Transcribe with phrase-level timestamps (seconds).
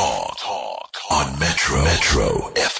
[0.00, 0.38] Talk.
[0.38, 0.96] Talk.
[1.10, 1.84] On Metro.
[1.84, 2.79] Metro FM.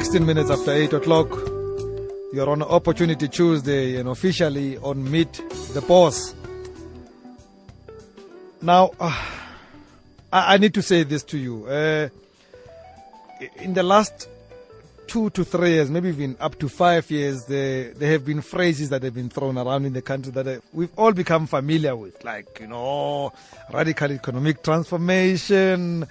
[0.00, 1.28] Sixteen minutes after eight o'clock.
[2.32, 5.30] You're on Opportunity Tuesday and officially on Meet
[5.74, 6.34] the Boss.
[8.62, 9.14] Now, uh,
[10.32, 11.66] I, I need to say this to you.
[11.66, 12.08] Uh,
[13.56, 14.26] in the last
[15.06, 18.88] two to three years, maybe even up to five years, there, there have been phrases
[18.88, 22.24] that have been thrown around in the country that uh, we've all become familiar with,
[22.24, 23.34] like, you know,
[23.70, 26.06] radical economic transformation,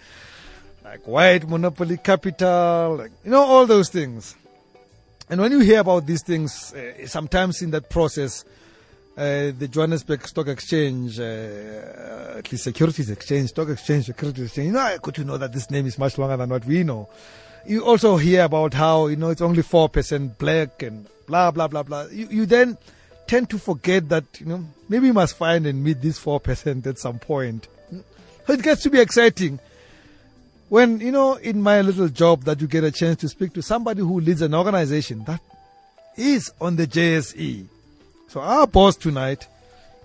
[0.90, 4.36] like white monopoly capital, like, you know, all those things.
[5.30, 8.44] And when you hear about these things, uh, sometimes in that process,
[9.16, 14.74] uh, the Johannesburg Stock Exchange, uh, at least Securities Exchange, Stock Exchange, Securities Exchange, you
[14.74, 17.08] know, I could you know that this name is much longer than what we know.
[17.68, 21.84] You also hear about how, you know, it's only 4% black and blah, blah, blah,
[21.84, 22.06] blah.
[22.06, 22.80] You, you then
[23.28, 26.98] tend to forget that, you know, maybe you must find and meet this 4% at
[26.98, 27.68] some point.
[28.48, 29.60] So it gets to be exciting
[30.70, 33.62] when you know in my little job that you get a chance to speak to
[33.62, 35.42] somebody who leads an organization that
[36.16, 37.66] is on the JSE.
[38.28, 39.48] So our boss tonight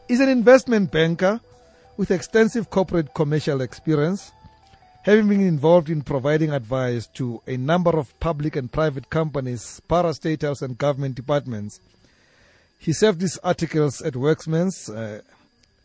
[0.09, 1.41] is an investment banker
[1.97, 4.33] with extensive corporate commercial experience,
[5.03, 10.63] having been involved in providing advice to a number of public and private companies, parastatals
[10.63, 11.79] and government departments.
[12.79, 15.21] He served his articles at Werksmans, uh,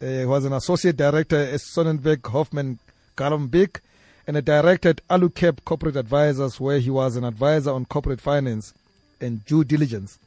[0.02, 2.80] uh, was an associate director at Sonnenburg Hoffmann
[3.18, 3.82] Galombik,
[4.30, 8.76] and a director at AloeCap Corporate Advisors, where he was an advisor on corporate finance
[9.20, 10.20] and due diligence.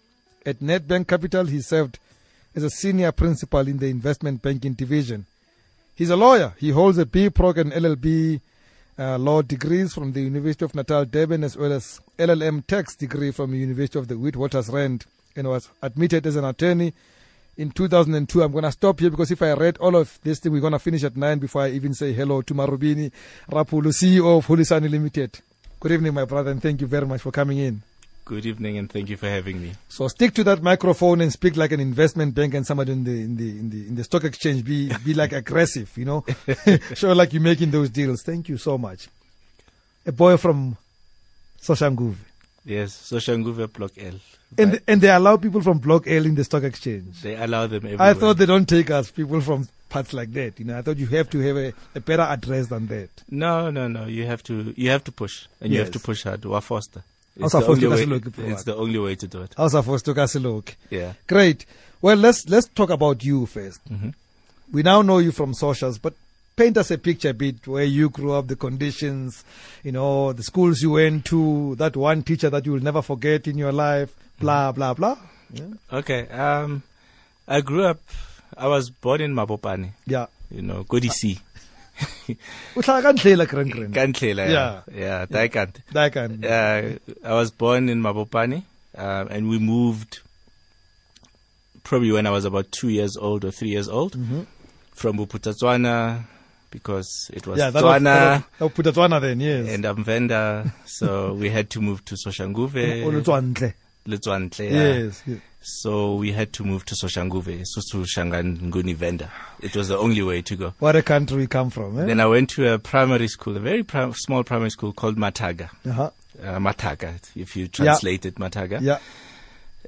[0.44, 2.00] At Nedbank Capital, he served
[2.56, 5.26] as a senior principal in the investment banking division.
[5.94, 6.52] He's a lawyer.
[6.58, 8.40] He holds a B Proc and LLB
[8.98, 13.30] uh, law degrees from the University of Natal, Durban, as well as LLM tax degree
[13.30, 16.92] from the University of the Witwatersrand, and was admitted as an attorney
[17.56, 18.42] in 2002.
[18.42, 20.72] I'm going to stop here because if I read all of this thing, we're going
[20.72, 23.10] to finish at 9 before I even say hello to Marubini
[23.50, 25.40] Raphulu, CEO of Hulisani Limited.
[25.80, 27.82] Good evening, my brother, and thank you very much for coming in.
[28.24, 29.72] Good evening, and thank you for having me.
[29.88, 33.10] So stick to that microphone and speak like an investment bank and somebody in the
[33.10, 34.64] in the in the in the stock exchange.
[34.64, 36.24] Be be like aggressive, you know.
[36.94, 38.22] Show like you're making those deals.
[38.22, 39.08] Thank you so much.
[40.06, 40.76] A boy from
[41.60, 42.14] Soshanguve.
[42.64, 44.14] Yes, social Soshanguve Block L.
[44.58, 47.22] And and they allow people from Block L in the stock exchange.
[47.22, 48.08] They allow them everywhere.
[48.08, 50.58] I thought they don't take us people from parts like that.
[50.58, 53.10] You know, I thought you have to have a, a better address than that.
[53.30, 54.06] No, no, no.
[54.06, 56.44] You have to you have to push, and you have to push hard.
[56.44, 57.02] Wa foster.
[57.34, 58.20] It's, the only, way,
[58.50, 59.54] it's the only way to do it.
[59.56, 60.74] How's supposed to Kasilok?
[60.90, 61.14] Yeah.
[61.26, 61.64] Great.
[62.02, 64.10] Well, let's let's talk about you 1st mm-hmm.
[64.70, 66.14] We now know you from socials, but
[66.62, 69.44] paint us a picture a bit where you grew up, the conditions,
[69.82, 73.48] you know, the schools you went to, that one teacher that you will never forget
[73.48, 75.18] in your life, blah blah blah.
[75.52, 75.64] Yeah.
[75.92, 76.28] Okay.
[76.28, 76.84] Um,
[77.48, 77.98] I grew up.
[78.56, 79.90] I was born in Mabopane.
[80.06, 80.26] yeah.
[80.52, 81.40] You know, Kodisi.
[82.76, 83.92] Uhlala kandlela kren.
[83.92, 84.48] Kantlela.
[84.48, 84.82] Yeah.
[84.94, 85.26] Yeah.
[85.26, 85.80] Daikant.
[85.90, 86.44] That kind.
[86.46, 86.92] Uh,
[87.24, 88.62] I was born in Mabopane,
[88.96, 90.20] um, and we moved
[91.82, 94.16] probably when I was about two years old or three years old
[94.92, 96.26] from Bophuthatswana
[96.72, 99.68] because it was Yeah, that Tswana was, that then, yes.
[99.68, 103.04] and Amvenda, so we had to move to Soshanguve.
[104.04, 104.64] Letswantle.
[104.64, 104.70] yeah.
[104.70, 105.22] Yes.
[105.26, 105.38] yes.
[105.64, 109.30] So we had to move to Soshanguve, Susu Shangan Nguni Venda.
[109.60, 110.74] It was the only way to go.
[110.80, 112.06] What a country we come from, eh?
[112.06, 115.70] Then I went to a primary school, a very prim- small primary school called Mataga.
[115.88, 116.10] uh-huh.
[116.42, 118.80] Uh, Mataga, if you translate it, Mataga.
[118.80, 118.98] Yeah.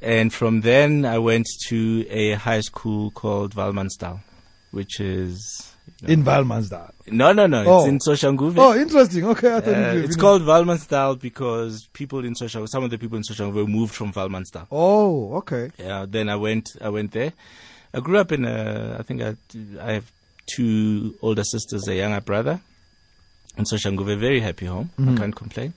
[0.00, 4.20] And from then I went to a high school called Valmansdal,
[4.70, 6.90] which is you know- In Valmansdal.
[7.08, 7.64] no, no, no.
[7.66, 7.78] Oh.
[7.81, 8.54] It's in Soshanguve.
[8.58, 9.25] Oh, interesting.
[9.26, 13.16] Okay, I thought Uh, it's called Valmansdal because people in Soshanguve, some of the people
[13.16, 14.66] in Soshanguve moved from Valmansdal.
[14.72, 15.70] Oh, okay.
[15.78, 16.70] Yeah, then I went.
[16.81, 17.32] I went there.
[17.92, 18.96] I grew up in a.
[18.98, 19.36] I think I.
[19.81, 20.10] I have
[20.46, 22.60] two older sisters, a younger brother.
[23.56, 24.90] In Soshanguve, a very happy home.
[24.98, 25.75] I can't complain.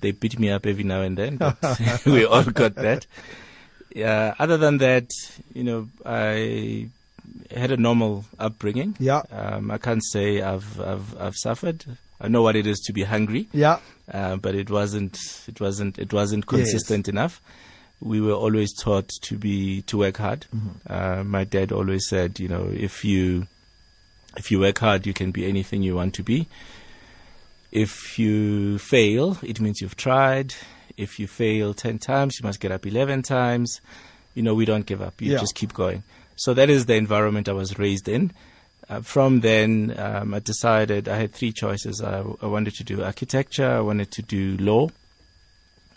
[0.00, 1.56] They beat me up every now and then, but
[2.06, 3.06] we all got that.
[3.94, 4.34] Yeah.
[4.38, 5.08] Other than that,
[5.54, 6.88] you know, I
[7.54, 8.96] had a normal upbringing.
[8.98, 9.22] Yeah.
[9.30, 11.84] Um, I can't say I've I've I've suffered.
[12.20, 13.78] I know what it is to be hungry Yeah.
[14.10, 17.42] uh, but it wasn't it wasn't it wasn't consistent enough.
[18.00, 20.46] We were always taught to be to work hard.
[20.88, 23.46] Uh, my dad always said, you know, if you
[24.36, 26.46] if you work hard, you can be anything you want to be.
[27.72, 30.54] If you fail, it means you've tried.
[30.96, 33.80] If you fail ten times, you must get up eleven times.
[34.34, 35.20] You know, we don't give up.
[35.20, 35.38] You Yeah.
[35.38, 36.02] just keep going.
[36.36, 38.32] So that is the environment I was raised in.
[38.88, 42.00] Uh, from then, um, I decided I had three choices.
[42.00, 44.88] I, I wanted to do architecture, I wanted to do law,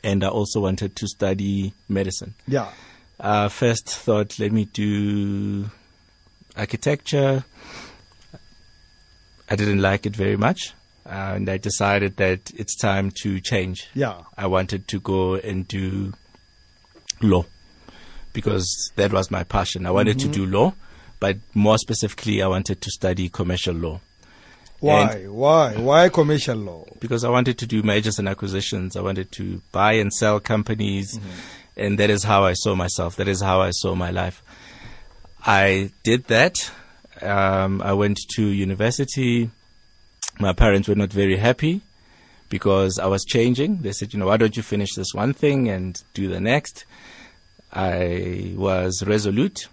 [0.04, 2.34] and I also wanted to study medicine.
[2.48, 2.72] Yeah.
[3.20, 5.70] Uh, first thought, let me do
[6.56, 7.44] architecture.
[9.50, 10.74] I didn't like it very much,
[11.06, 13.88] uh, and I decided that it's time to change.
[13.94, 14.22] Yeah.
[14.38, 16.14] I wanted to go and do
[17.22, 17.46] law
[18.34, 19.86] because that was my passion.
[19.86, 20.74] I wanted to do law,
[21.20, 24.00] but more specifically, I wanted to study commercial law
[24.80, 25.26] Why?
[25.28, 25.76] Why?
[25.76, 26.86] Why commercial law?
[27.00, 28.96] because I wanted to do mergers and acquisitions.
[28.96, 31.20] I wanted to buy and sell companies,
[31.78, 33.16] and that is how I saw myself.
[33.16, 34.44] That is how I saw my life.
[35.46, 36.72] I did that.
[37.22, 39.50] Um, I went to university.
[40.40, 41.82] My parents were not very happy
[42.50, 43.78] because I was changing.
[43.78, 46.86] They said, you know, why don't you finish this one thing and do the next?
[47.74, 49.68] I was resolute.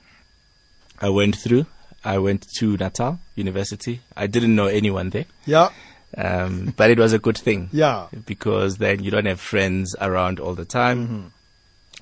[1.01, 1.67] I went through.
[2.05, 4.01] I went to Natal University.
[4.17, 5.71] I didn't know anyone there, Yeah.
[6.17, 8.07] um, but it was a good thing Yeah.
[8.27, 11.33] because then you don't have friends around all the time,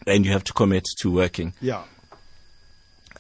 [0.07, 1.55] and you have to commit to working.
[1.61, 1.85] Yeah.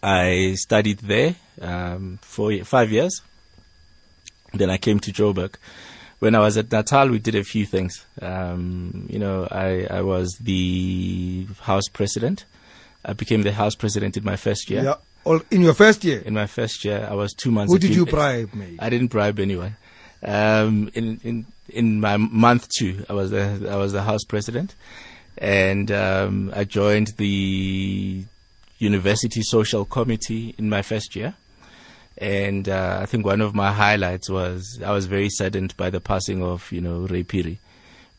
[0.02, 3.22] I studied there um, for five years.
[4.52, 5.54] Then I came to Joburg.
[6.18, 8.04] When I was at Natal, we did a few things.
[8.20, 12.44] Um, you know, I, I was the house president.
[13.04, 14.82] I became the house president in my first year.
[14.84, 14.94] Yeah.
[15.24, 17.72] All, in your first year, In my first year, I was two months.
[17.72, 18.76] who did you bribe, mate?
[18.78, 19.76] I didn't bribe anyone.
[20.22, 24.74] Um, in in in my month two, I was the I was the house president,
[25.38, 28.24] and um, I joined the
[28.78, 31.34] university social committee in my first year.
[32.18, 36.00] And uh, I think one of my highlights was I was very saddened by the
[36.00, 37.58] passing of you know Ray Phiri,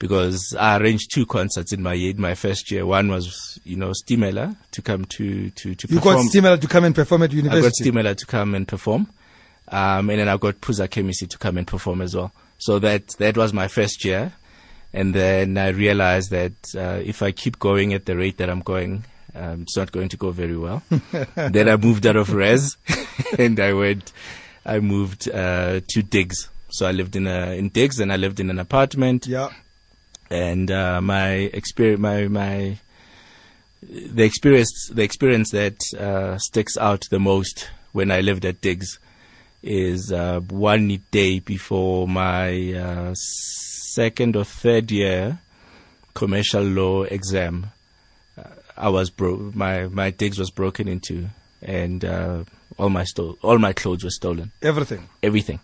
[0.05, 2.85] because I arranged two concerts in my in my first year.
[2.85, 6.15] One was you know Stimela to come to to to You perform.
[6.15, 7.89] got Stimela to come and perform at university.
[7.89, 8.05] I got.
[8.05, 9.07] Stimela to come and perform,
[9.69, 12.31] um, and then I got Phuzekhemisi to come and perform as well.
[12.59, 14.33] So that that was my first year,
[14.93, 18.61] and then I realized that uh, if I keep going at the rate that I'm
[18.61, 20.83] going, um, it's not going to go very well.
[21.35, 22.77] then I moved out of res,
[23.39, 24.13] and I went,
[24.65, 26.49] I moved uh, to Digs.
[26.69, 29.49] So I lived in a in Digs, and I lived in an apartment yeah.
[30.35, 32.77] And uh, my experience, my my
[33.81, 38.99] the experience, the experience that uh, sticks out the most when I lived at Diggs
[39.63, 45.39] is uh, one day before my uh, second or third year
[46.13, 47.67] commercial law exam.
[48.37, 48.43] Uh,
[48.77, 51.27] I was bro- my my Diggs was broken into,
[51.61, 52.43] and uh,
[52.77, 55.07] all my sto- all my clothes were stolen Everything.
[55.23, 55.59] everything,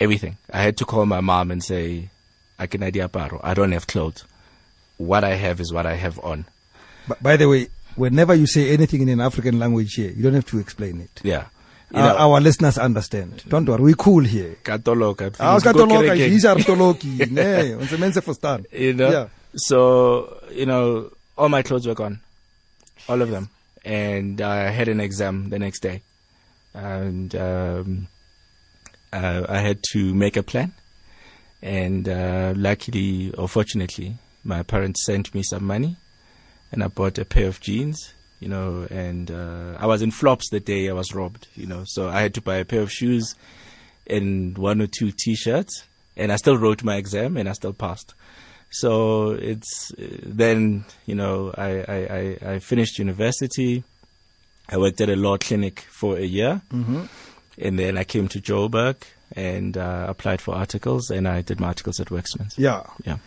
[0.00, 0.36] everything.
[0.52, 2.10] I had to call my mom and say,
[2.62, 3.40] "I can idea paro.
[3.42, 4.24] I don't have clothes.
[4.98, 6.44] What I have is what I have on."
[7.08, 7.62] But by the way,
[7.96, 11.20] whenever you say anything in an African language here, you don't have to explain it.
[11.22, 11.46] Yeah.
[11.94, 13.42] You Our, know, our listeners understand.
[13.48, 14.56] Don't worry, we're cool here.
[14.64, 16.30] katoloka, Ah, please go skatoloka, kerekeng.
[16.30, 17.12] these are toloki.
[17.38, 18.20] Nee, ons mense
[18.72, 19.26] you know Yeah.
[19.68, 19.78] so
[20.50, 22.20] you know all my clothes were gone
[23.10, 23.50] all of them
[23.84, 26.00] and i had an exam the next day
[26.72, 28.08] and um,
[29.12, 30.72] uh, i had to make a plan
[31.62, 34.14] and uh, luckily or fortunately
[34.44, 35.96] my parents sent me some money
[36.72, 40.48] and i bought a pair of jeans you know and uh, i was in flops
[40.50, 42.90] the day i was robbed you know so i had to buy a pair of
[42.90, 43.34] shoes
[44.08, 45.84] and one or two t-shirts
[46.16, 48.14] and i still wrote my exam and i still passed
[48.70, 51.98] so it's uh, then you know I, I,
[52.48, 53.84] I, I finished university.
[54.68, 57.02] I worked at a law clinic for a year, Mm-hmm.
[57.58, 58.96] and then I came to Joburg
[59.36, 62.56] and uh, applied for articles, and I did my articles at Werksmans.
[62.56, 62.82] Yeah.
[63.04, 63.18] Yeah.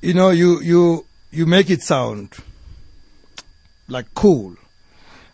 [0.00, 2.34] You know, you, you, you make it sound
[3.88, 4.56] like cool.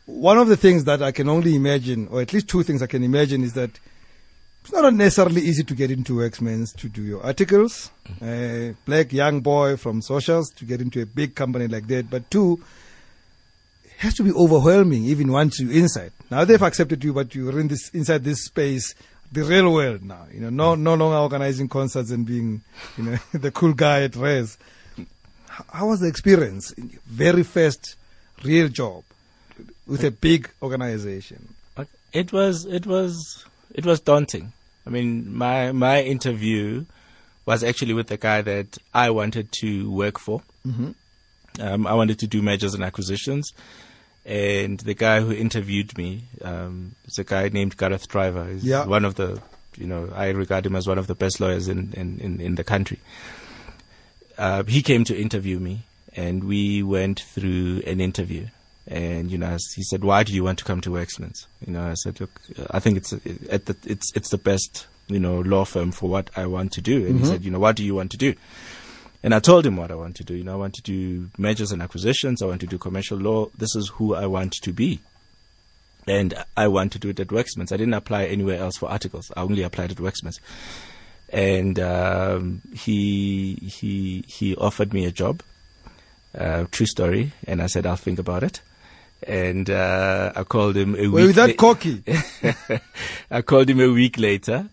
[0.06, 2.86] One of the things that I can only imagine, or at least two things I
[2.86, 3.78] can imagine, is that
[4.62, 7.90] it's not necessarily easy to get into Werksmans to do your articles.
[8.20, 12.10] Uh, black young boy from socials to get into a big company like that.
[12.10, 12.62] But two,
[13.98, 16.12] has to be overwhelming even once you're inside.
[16.30, 18.94] Now they've accepted you, but you're in this inside this space,
[19.32, 20.26] the real world now.
[20.32, 22.62] You know, no no longer organizing concerts and being,
[22.96, 24.58] you know, the cool guy at Res.
[25.72, 26.70] How was the experience?
[26.72, 27.96] in your Very first
[28.44, 29.02] real job
[29.86, 31.54] with a big organization.
[32.12, 34.52] It was it was it was daunting.
[34.86, 36.84] I mean, my my interview
[37.44, 40.42] was actually with the guy that I wanted to work for.
[40.66, 40.90] Mm-hmm.
[41.60, 43.52] Um, I wanted to do mergers and acquisitions,
[44.28, 48.44] and the guy who interviewed me um, is a guy named Gareth Driver.
[48.44, 48.84] He's Yeah.
[48.84, 49.40] one of the,
[49.76, 52.54] you know, I regard him as one of the best lawyers in in, in, in
[52.56, 52.98] the country.
[54.36, 55.80] Uh, he came to interview me,
[56.14, 58.46] and we went through an interview.
[58.86, 61.82] And you know, he said, "Why do you want to come to Excellence?" You know,
[61.90, 65.64] I said, "Look, I think it's at the, it's it's the best you know law
[65.64, 67.94] firm for what I want to do." And he said, "You know, what do you
[67.94, 68.34] want to do?"
[69.28, 70.32] And I told him what I want to do.
[70.32, 72.40] You know, I want to do mergers and acquisitions.
[72.40, 73.50] I want to do commercial law.
[73.58, 75.00] This is who I want to be.
[76.06, 77.70] And I want to do it at Werksmans.
[77.70, 79.30] I didn't apply anywhere else for articles.
[79.36, 80.40] I only applied at Werksmans.
[81.28, 85.42] And um, he he he offered me a job.
[86.34, 87.32] Uh, true story.
[87.46, 88.62] And I said I'll think about it.
[89.26, 91.26] And uh, I called him a Were week.
[91.26, 92.02] you that la- cocky?
[93.30, 94.70] I called him a week later,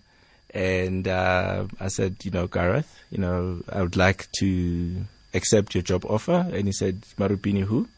[0.55, 5.81] and uh, I said, you know, Gareth, you know, I would like to accept your
[5.81, 6.47] job offer.
[6.53, 7.89] And he said, Marubini, who?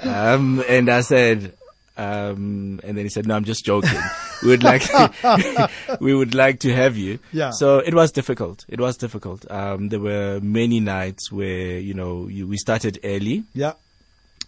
[0.00, 1.54] Um, and I said,
[1.96, 3.98] um, and then he said, no, I'm just joking.
[4.42, 4.82] we would like,
[6.00, 7.20] we would like to have you.
[7.32, 7.52] Yeah.
[7.52, 8.66] So it was difficult.
[8.68, 9.50] It was difficult.
[9.50, 13.72] Um, there were many nights where, you know, you, we started early yeah.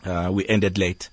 [0.05, 1.09] uh, we ended late.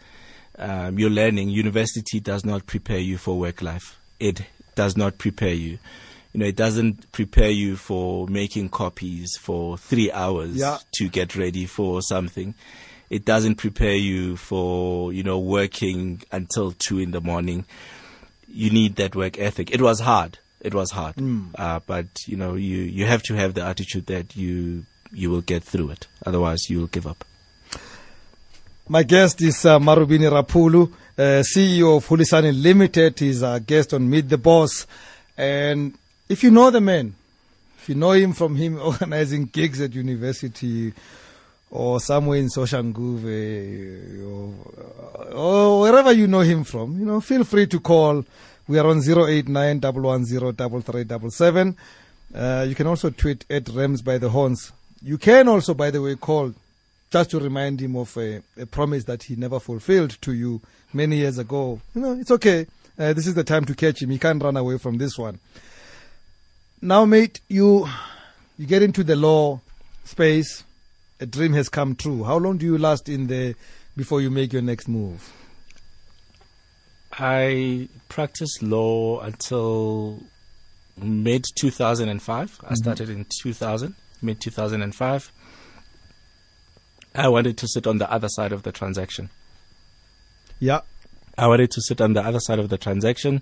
[0.60, 1.51] Um, you're learning.
[1.51, 3.98] University does not prepare you for work life.
[4.19, 4.41] It
[4.75, 5.79] does not prepare you.
[6.34, 10.77] You know, it doesn't prepare you for making copies for three hours Yeah.
[10.96, 12.53] to get ready for something.
[13.10, 17.65] It doesn't prepare you for, you know, working until two in the morning.
[18.48, 19.72] You need that work ethic.
[19.72, 20.39] It was hard.
[20.60, 21.15] It was hard.
[21.55, 25.41] Uh, but, you know, you, you have to have the attitude that you, you will
[25.41, 26.07] get through it.
[26.25, 27.24] Otherwise, you will give up.
[28.89, 33.19] My guest is uh, Marubini Raphulu, uh, CEO of Hulisani Limited.
[33.19, 34.88] He's our guest on Meet the Boss.
[35.38, 35.93] And
[36.29, 37.15] if you know the man,
[37.79, 40.93] if you know him from him organizing gigs at university
[41.69, 44.53] or somewhere in Soshanguve or,
[45.34, 48.25] or wherever you know him from, you know, feel free to call.
[48.67, 51.77] We are on 089 110
[52.36, 54.74] Uh, you can also tweet at Rams by the Horns.
[55.01, 56.53] You can also, by the way, call
[57.10, 60.62] just to remind him of a, a promise that he never fulfilled to you
[60.93, 61.79] many years ago.
[61.96, 62.67] You know, it's okay.
[63.00, 64.10] Uh, this is the time to catch him.
[64.10, 65.39] He can't run away from this one.
[66.81, 67.88] Now, mate, you
[68.57, 69.62] you get into the law
[70.03, 70.63] space.
[71.19, 72.24] A dream has come true.
[72.24, 73.55] How long do you last in there
[73.96, 75.34] before you make your next move?
[77.12, 80.19] I practiced law until
[80.98, 82.60] mid 2005.
[82.62, 82.75] I mm-hmm.
[82.75, 85.31] started in 2000, mid 2005.
[87.15, 89.31] I wanted to sit on the other side of the transaction.
[90.60, 90.81] Yeah,
[91.36, 93.41] I wanted to sit on the other side of the transaction.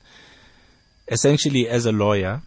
[1.09, 2.41] Essentially, as a lawyer,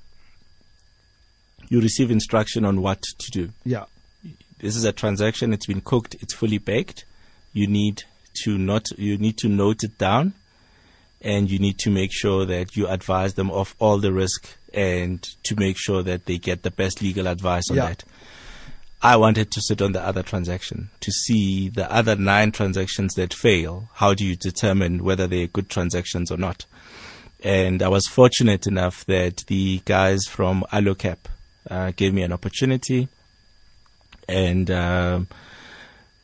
[1.69, 3.51] you receive instruction on what to do.
[3.65, 3.85] yeah,
[4.59, 5.53] This is a transaction.
[5.53, 6.17] It's been cooked.
[6.21, 7.05] It's fully baked.
[7.53, 8.05] You need
[8.45, 8.87] to not.
[8.97, 10.33] You need to note it down,
[11.21, 15.23] and you need to make sure that you advise them of all the risk and
[15.45, 17.87] to make sure that they get the best legal advice on Yeah.
[17.89, 18.05] that.
[19.01, 23.33] I wanted to sit on the other transaction to see the other nine transactions that
[23.33, 23.89] fail.
[23.95, 26.67] How do you determine whether they're good transactions or not?
[27.45, 31.19] And I was fortunate enough that the guys from AloeCap
[31.71, 33.09] uh, gave me an opportunity,
[34.29, 35.29] and um,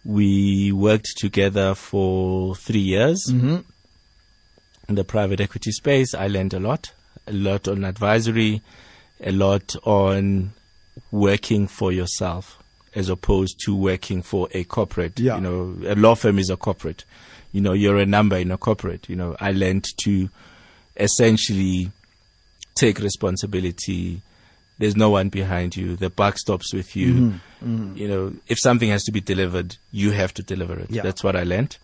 [0.04, 3.58] we worked together for three years Mm-hmm.
[4.88, 6.14] in the private equity space.
[6.14, 6.92] I learned a lot,
[7.26, 8.62] a lot on advisory,
[9.22, 10.52] a lot on
[11.10, 12.58] working for yourself
[12.94, 15.18] as opposed to working for a corporate.
[15.18, 15.36] Yeah.
[15.36, 17.04] You know, a law firm is a corporate.
[17.52, 19.08] You know, you're a number in a corporate.
[19.08, 20.28] You know, I learned to
[20.96, 21.90] essentially
[22.76, 24.20] take responsibility.
[24.78, 25.94] There's no one behind you.
[25.96, 27.34] The buck stops with you.
[27.62, 27.96] Mm-hmm.
[27.96, 30.90] You know, if something has to be delivered, you have to deliver it.
[30.90, 31.02] Yeah.
[31.02, 31.78] That's what I learned.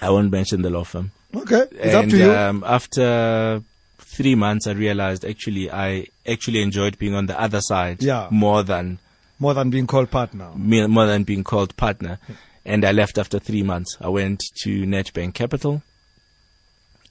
[0.00, 1.12] I won't mention the law firm.
[1.34, 1.62] Okay.
[1.72, 2.32] It's and up to you.
[2.32, 3.62] Um, after
[3.98, 8.28] three months, I realized actually I actually enjoyed being on the other side Yeah.
[8.30, 8.98] more than
[9.38, 10.50] More than being called partner.
[10.54, 12.18] more than being called partner.
[12.64, 13.96] And I left after three months.
[14.00, 15.82] I went to Nedbank Capital.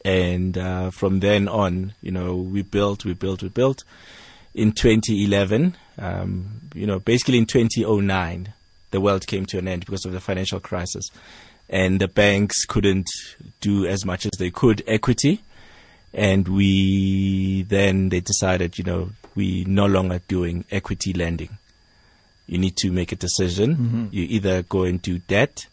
[0.03, 3.83] And uh, from then on, you know, we built, we built, we built.
[4.53, 8.53] In 2011, um, you know, basically in 2009,
[8.91, 11.09] the world came to an end because of the financial crisis.
[11.69, 13.09] And the banks couldn't
[13.61, 15.41] do as much as they could equity.
[16.13, 21.57] And we then, they decided, you know, we no longer doing equity lending
[22.51, 24.09] you need to make a decision.
[24.11, 25.67] You either go into debt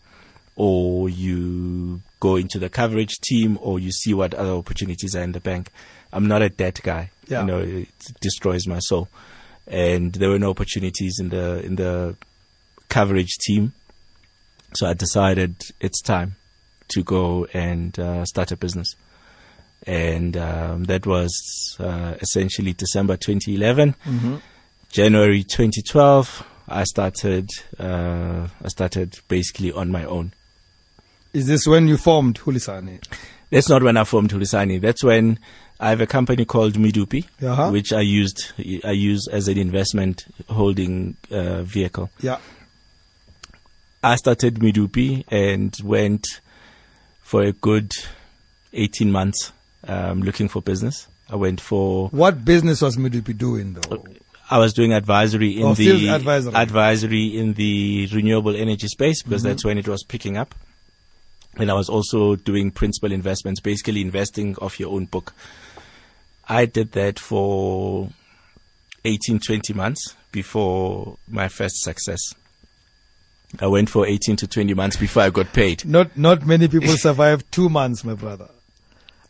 [0.54, 5.32] or you go into the coverage team or you see what other opportunities are in
[5.32, 5.72] the bank.
[6.12, 7.10] I'm not a debt guy.
[7.26, 7.40] Yeah.
[7.40, 7.88] You know, it
[8.20, 9.08] destroys my soul.
[9.66, 12.14] And there were no opportunities in the in the
[12.88, 13.72] coverage team.
[14.74, 16.36] So I decided it's time
[16.88, 18.94] to go and uh, start a business.
[19.84, 23.96] And um, that was uh, essentially December 2011.
[24.90, 27.48] January 2012, I started.
[27.78, 30.32] Uh, I started basically on my own.
[31.32, 33.02] Is this when you formed Hulisani?
[33.50, 34.80] That's not when I formed Hulisani.
[34.80, 35.38] That's when
[35.80, 37.70] I have a company called Medupi, Uh-huh.
[37.70, 38.52] which I used.
[38.84, 42.10] I use as an investment holding uh, vehicle.
[42.20, 42.38] Yeah.
[44.02, 46.26] I started Medupi and went
[47.22, 47.92] for a good
[48.72, 49.52] 18 months
[49.86, 51.06] um, looking for business.
[51.30, 54.04] I went for What business was Medupi doing though?
[54.50, 56.54] I was doing advisory in Oh, the advisory.
[56.54, 59.68] advisory in the renewable energy space because that's mm-hmm.
[59.68, 60.54] when it was picking up.
[61.56, 65.34] And I was also doing principal investments, basically investing off your own book.
[66.48, 68.08] I did that for
[69.04, 72.20] 18, 20 months before my first success.
[73.60, 75.84] I went for 18 to 20 months before I got paid.
[75.86, 78.48] Not not many people survive two months, my brother.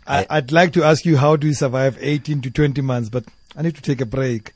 [0.06, 3.08] I, I- I'd like to ask you how do you survive 18 to 20 months,
[3.08, 3.24] but
[3.56, 4.52] I need to take a break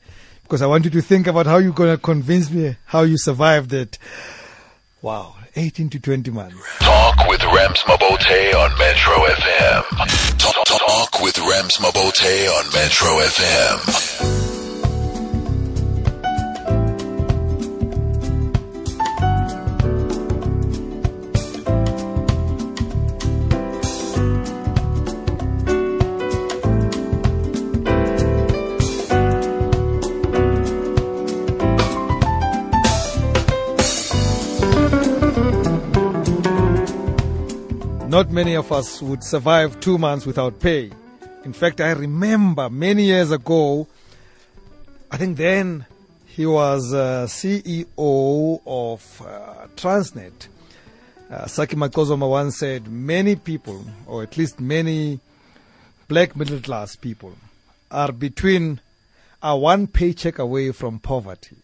[0.53, 3.17] because I want you to think about how you're going to convince me how you
[3.17, 3.97] survived it.
[5.01, 6.55] Wow, 18 to 20 months.
[6.77, 10.37] Talk with Rams Mabote on Metro FM.
[10.37, 14.52] Talk, talk, talk with Rams Mabote on Metro FM.
[38.13, 40.91] Not many of us would survive two months without pay.
[41.45, 43.87] In fact, I remember many years ago,
[45.09, 45.87] I think then
[46.27, 50.47] he was uh, CEO of uh, Transnet.
[51.27, 55.19] Uh, Saki Macozoma once said, many people, or at least many
[56.07, 57.33] black middle class people,
[57.89, 58.79] are between
[59.41, 61.57] are one paycheck away from poverty.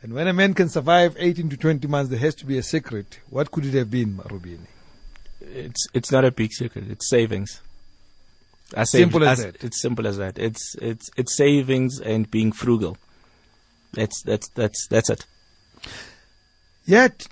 [0.00, 2.62] And when a man can survive 18 to 20 months, there has to be a
[2.62, 3.18] secret.
[3.30, 4.68] What could it have been, Rubini?
[5.46, 6.84] It's it's not a big secret.
[6.90, 7.60] It's savings.
[8.76, 9.64] I save- Simple as I- that.
[9.64, 10.38] It's simple as that.
[10.38, 12.98] It's it's it's savings and being frugal.
[13.92, 15.24] That's that's that's that's it.
[16.84, 17.26] Yet,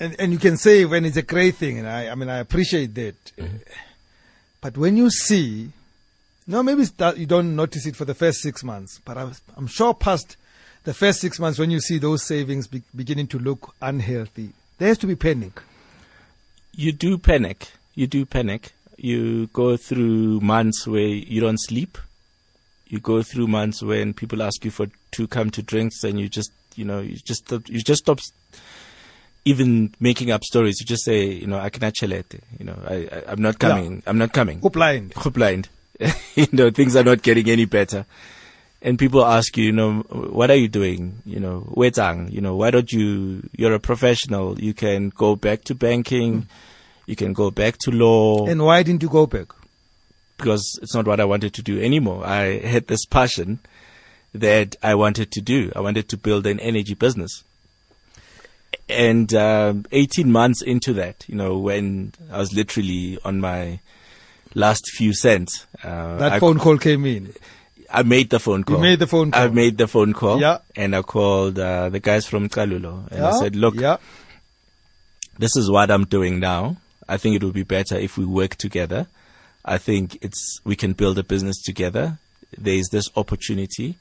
[0.00, 2.38] and, and you can say when it's a great thing, and I, I mean, I
[2.38, 3.14] appreciate that.
[3.36, 3.56] Mm-hmm.
[4.60, 5.70] But when you see,
[6.46, 9.40] no, maybe that you don't notice it for the first six months, but I was,
[9.56, 10.36] I'm sure past
[10.84, 14.88] the first six months when you see those savings be- beginning to look unhealthy, there
[14.88, 15.60] has to be panic.
[16.74, 17.68] You do panic.
[17.94, 18.72] You do panic.
[18.96, 21.98] You go through months where you don't sleep.
[22.86, 26.28] You go through months when people ask you for to come to drinks, and you
[26.28, 28.20] just you know you just stop, you just stop
[29.44, 30.80] even making up stories.
[30.80, 32.40] You just say you know I cannot chelete.
[32.58, 34.02] You know I, I I'm not coming.
[34.06, 34.60] I'm not coming.
[34.60, 35.14] Go blind.
[35.14, 35.68] Go blind.
[36.34, 38.06] you know things are not getting any better.
[38.84, 41.22] And people ask you, you know, what are you doing?
[41.24, 44.58] You know, wetang, you know, why don't you, you're a professional.
[44.58, 46.48] You can go back to banking.
[47.06, 48.46] You can go back to law.
[48.46, 49.52] And why didn't you go back?
[50.42, 52.26] because it's not what I wanted to do anymore.
[52.26, 53.60] I had this passion
[54.34, 55.70] that I wanted to do.
[55.76, 57.44] I wanted to build an energy business.
[58.88, 63.80] And um, 18 months into that, you know, when I was literally on my
[64.54, 67.32] last few cents, uh, That I, phone call came in.
[67.92, 68.76] I made the phone call.
[68.76, 69.42] You made the phone call.
[69.42, 70.40] I made the phone call.
[70.40, 70.58] Yeah.
[70.74, 73.06] And I called uh, the guys from Kalulo.
[73.12, 73.98] And I said, look, yeah,
[75.38, 76.76] this is what I'm doing now.
[77.08, 79.06] I think it would be better if we work together.
[79.64, 82.18] I think it's we can build a business together.
[82.56, 83.96] There is this opportunity.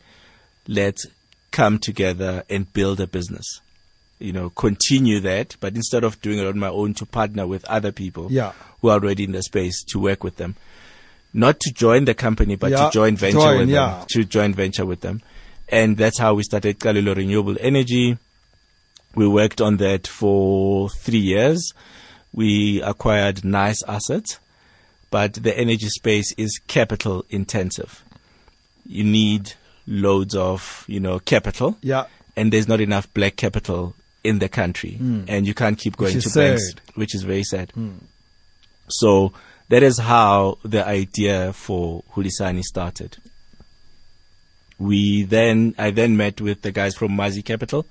[0.67, 1.05] Let's
[1.51, 3.59] come together and build a business.
[4.19, 7.65] You know, continue that, but instead of doing it on my own, to partner with
[7.65, 8.51] other people Yeah.
[8.81, 10.55] who are already in the space to work with them.
[11.33, 13.97] Not to join the company, but Yeah, to join venture join, with yeah.
[13.99, 14.05] them.
[14.09, 15.21] To join venture with them.
[15.69, 18.17] And that's how we started Kalilo Renewable Energy.
[19.15, 21.73] We worked on that for three years.
[22.33, 24.39] We acquired nice assets,
[25.09, 28.03] but the energy space is capital intensive.
[28.85, 29.53] You need
[29.87, 32.05] loads of, you know, capital yeah.
[32.35, 36.29] and there's not enough black capital in the country and you can't keep going to
[36.29, 36.79] banks, sad.
[36.93, 36.99] Hmm.
[37.01, 37.73] which is very sad.
[38.87, 39.33] So
[39.71, 43.15] that is how the idea for Hulisani started.
[44.77, 47.85] We then, I then met with the guys from Mazi Capital,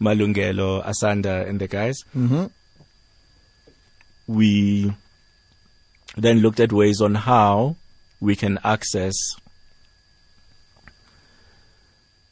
[0.00, 1.96] Malungelo, Asanda, and the guys.
[2.16, 2.46] Mm-hmm.
[4.26, 4.94] We
[6.16, 7.76] then looked at ways on how
[8.18, 9.12] we can access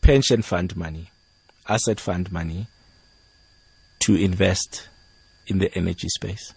[0.01, 1.11] pension fund money,
[1.69, 2.67] asset fund money
[3.99, 4.89] to invest
[5.47, 6.55] in the energy space.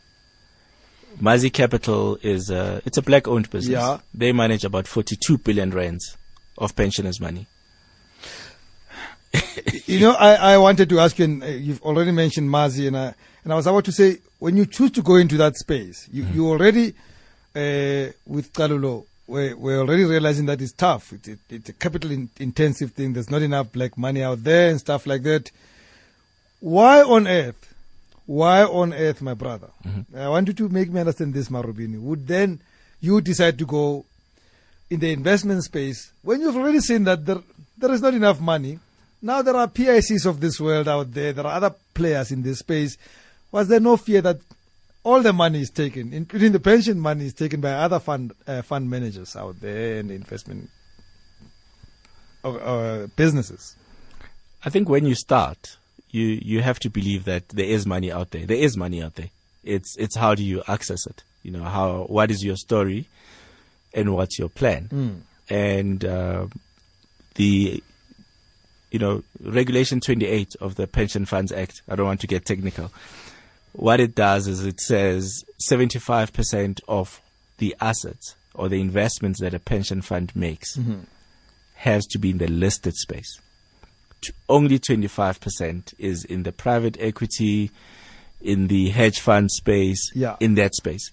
[1.21, 3.73] Mazi Capital is a, it's a black owned business.
[3.73, 3.99] Yeah.
[4.13, 6.17] They manage about 42 billion rands
[6.57, 7.47] of pensioners' money.
[9.85, 12.97] You know, I, I wanted to ask you, and uh, you've already mentioned Mazi, and
[12.97, 16.07] I, and I was about to say, when you choose to go into that space,
[16.11, 16.89] you, you already,
[17.55, 21.13] uh, with Kalulo, we're, we're already realizing that it's tough.
[21.13, 23.13] It, it, it's a capital in, intensive thing.
[23.13, 25.51] There's not enough black money out there and stuff like that.
[26.59, 27.72] Why on earth?
[28.25, 29.69] Why on earth, my brother?
[30.15, 31.99] I want you to make me understand this, Marubini.
[31.99, 32.61] Would then
[33.01, 34.05] you decide to go
[34.89, 37.39] in the investment space when you've already seen that there,
[37.77, 38.79] there is not enough money?
[39.21, 41.33] Now there are PICs of this world out there.
[41.33, 42.97] There are other players in this space.
[43.51, 44.37] Was there no fear that
[45.03, 48.61] all the money is taken, including the pension money, is taken by other fund uh,
[48.61, 50.69] fund managers out there and investment
[52.43, 53.75] uh, businesses?
[54.65, 55.77] I think when you start,
[56.13, 58.45] you you have to believe that there is money out there.
[58.45, 59.31] There is money out there.
[59.63, 61.23] It's it's how do you access it?
[61.41, 63.07] You know how what is your story,
[63.93, 65.23] and what's your plan?
[65.49, 66.47] And uh,
[67.35, 67.83] the
[68.91, 71.81] you know regulation 28 of the Pension Funds Act.
[71.89, 72.91] I don't want to get technical.
[73.73, 77.19] What it does is it says 75% of
[77.57, 80.77] the assets or the investments that a pension fund makes
[81.77, 83.41] has to be in the listed space
[84.23, 87.71] t- only 25% is in the private equity,
[88.41, 90.35] in the hedge fund space, Yeah.
[90.39, 91.11] in that space.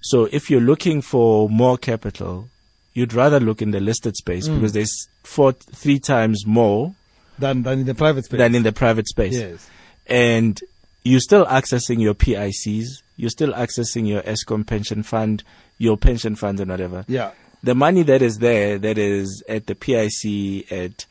[0.00, 2.48] So if you're looking for more capital,
[2.94, 4.54] you'd rather look in the listed space hmm.
[4.56, 6.94] because there's four, three times more
[7.38, 8.38] Than than in the private space.
[8.38, 9.34] than in the private space.
[9.34, 9.68] yes.
[10.06, 10.60] And
[11.04, 15.42] you're still accessing your PICs, you're still accessing your Eskom pension fund,
[15.78, 17.30] your pension funds and whatever Yeah.
[17.62, 21.06] the money that is there, that is at the PIC, at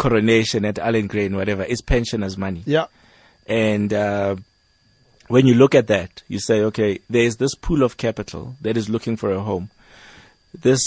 [0.00, 2.62] Coronation, at Allan Gray, whatever, is pensioners' money.
[2.64, 2.86] Yeah.
[3.46, 4.36] And uh,
[5.28, 8.88] when you look at that, you say, okay, there's this pool of capital that is
[8.88, 9.68] looking for a home.
[10.58, 10.80] This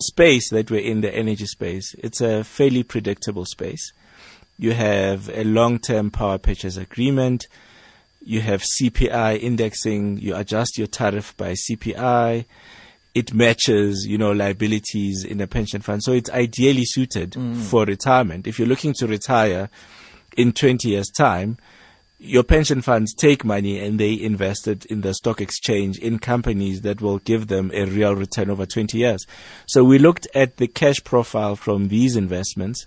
[0.00, 3.92] space that we're in, the energy space, it's a fairly predictable space.
[4.58, 7.46] You have a long-term power purchase agreement.
[8.24, 10.16] You have CPI indexing.
[10.16, 12.46] You adjust your tariff by CPI.
[13.14, 16.02] It matches, you know, liabilities in a pension fund.
[16.02, 17.56] So it's ideally suited mm.
[17.56, 18.46] for retirement.
[18.46, 19.70] If you're looking to retire
[20.36, 21.58] in 20 years' time,
[22.18, 26.80] your pension funds take money and they invest it in the stock exchange in companies
[26.80, 29.26] that will give them a real return over 20 years.
[29.66, 32.86] So we looked at the cash profile from these investments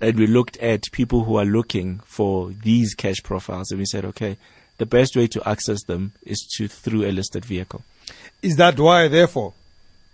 [0.00, 4.04] and we looked at people who are looking for these cash profiles, and we said,
[4.04, 4.36] okay,
[4.78, 7.84] the best way to access them is to through a listed vehicle.
[8.44, 9.54] Is that why, therefore,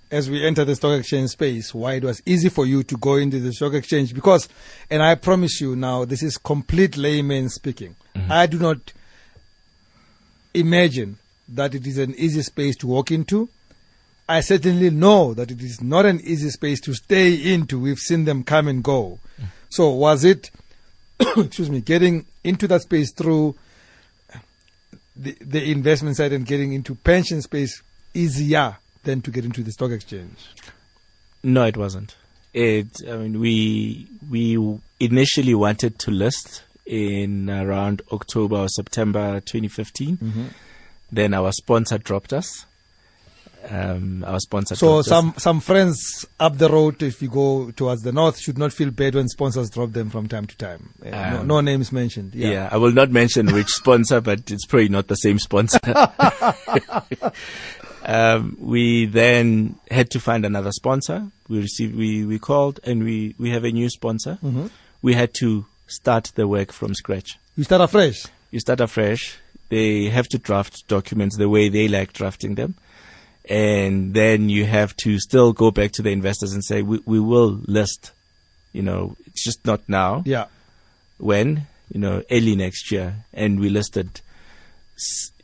[0.08, 3.16] as we enter the stock exchange space, why it was easy for you to go
[3.16, 4.14] into the stock exchange?
[4.14, 4.48] Because,
[4.88, 7.96] and I promise you now, this is complete layman speaking.
[8.14, 8.30] Mm-hmm.
[8.30, 8.92] I do not
[10.54, 13.48] imagine that it is an easy space to walk into.
[14.28, 17.80] I certainly know that it is not an easy space to stay into.
[17.80, 19.18] We've seen them come and go.
[19.42, 19.46] Mm.
[19.70, 20.52] So was it,
[21.36, 23.56] excuse me, getting into that space through
[25.16, 27.82] the, the investment side and getting into pension space
[28.14, 30.36] easier than to get into the stock exchange?
[31.42, 32.16] No, it wasn't.
[32.52, 32.88] It.
[33.08, 34.58] I mean, we we
[34.98, 40.50] initially wanted to list in around October or September 2015.
[41.12, 42.66] Then our sponsor dropped us.
[43.68, 44.74] Um, our sponsor.
[44.74, 45.06] So dropped us.
[45.08, 48.90] some some friends up the road, if you go towards the north, should not feel
[48.90, 50.90] bad when sponsors drop them from time to time.
[51.04, 52.34] Uh, no, Um, no names mentioned.
[52.34, 52.50] Yeah.
[52.50, 52.68] Yeah.
[52.72, 55.78] I will not mention which sponsor, but it's probably not the same sponsor.
[58.10, 61.18] um, we then had to find another sponsor.
[61.48, 64.38] We received, we, we called and we, we have a new sponsor.
[64.44, 64.66] Mm-hmm.
[65.02, 67.38] We had to start the work from scratch.
[67.56, 68.26] You start afresh.
[68.50, 69.38] You start afresh.
[69.68, 72.74] They have to draft documents the way they like drafting them.
[73.48, 77.20] And then you have to still go back to the investors and say, we, we
[77.20, 78.12] will list.
[78.72, 80.46] You know, it's just not now Yeah.
[81.18, 84.20] when you know early next year and we listed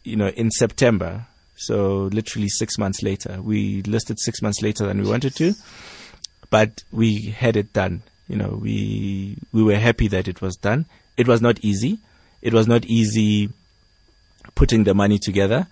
[0.05, 5.03] you know in september so literally six months later we listed six months later than
[5.03, 5.55] we wanted to
[6.51, 8.03] but we had it done.
[8.29, 10.87] You know we we were happy that it was done.
[11.16, 11.99] It was not easy.
[12.42, 13.51] It was not easy
[14.55, 15.66] putting the money together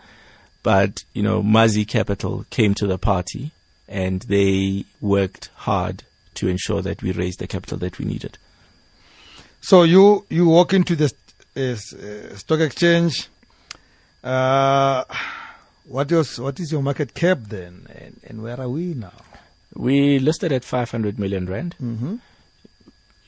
[0.63, 3.53] but you know mazi capital came to the party
[3.87, 6.03] and they worked hard
[6.35, 8.39] to ensure that we raised the capital that we needed.
[9.61, 11.13] So you you walk into the
[11.57, 13.29] uh, uh, stock exchange.
[14.23, 15.05] Uh,
[15.87, 19.13] what is what is your market cap then, and, and where are we now?
[19.75, 22.17] We listed at 500 million rand, Mm-hmm.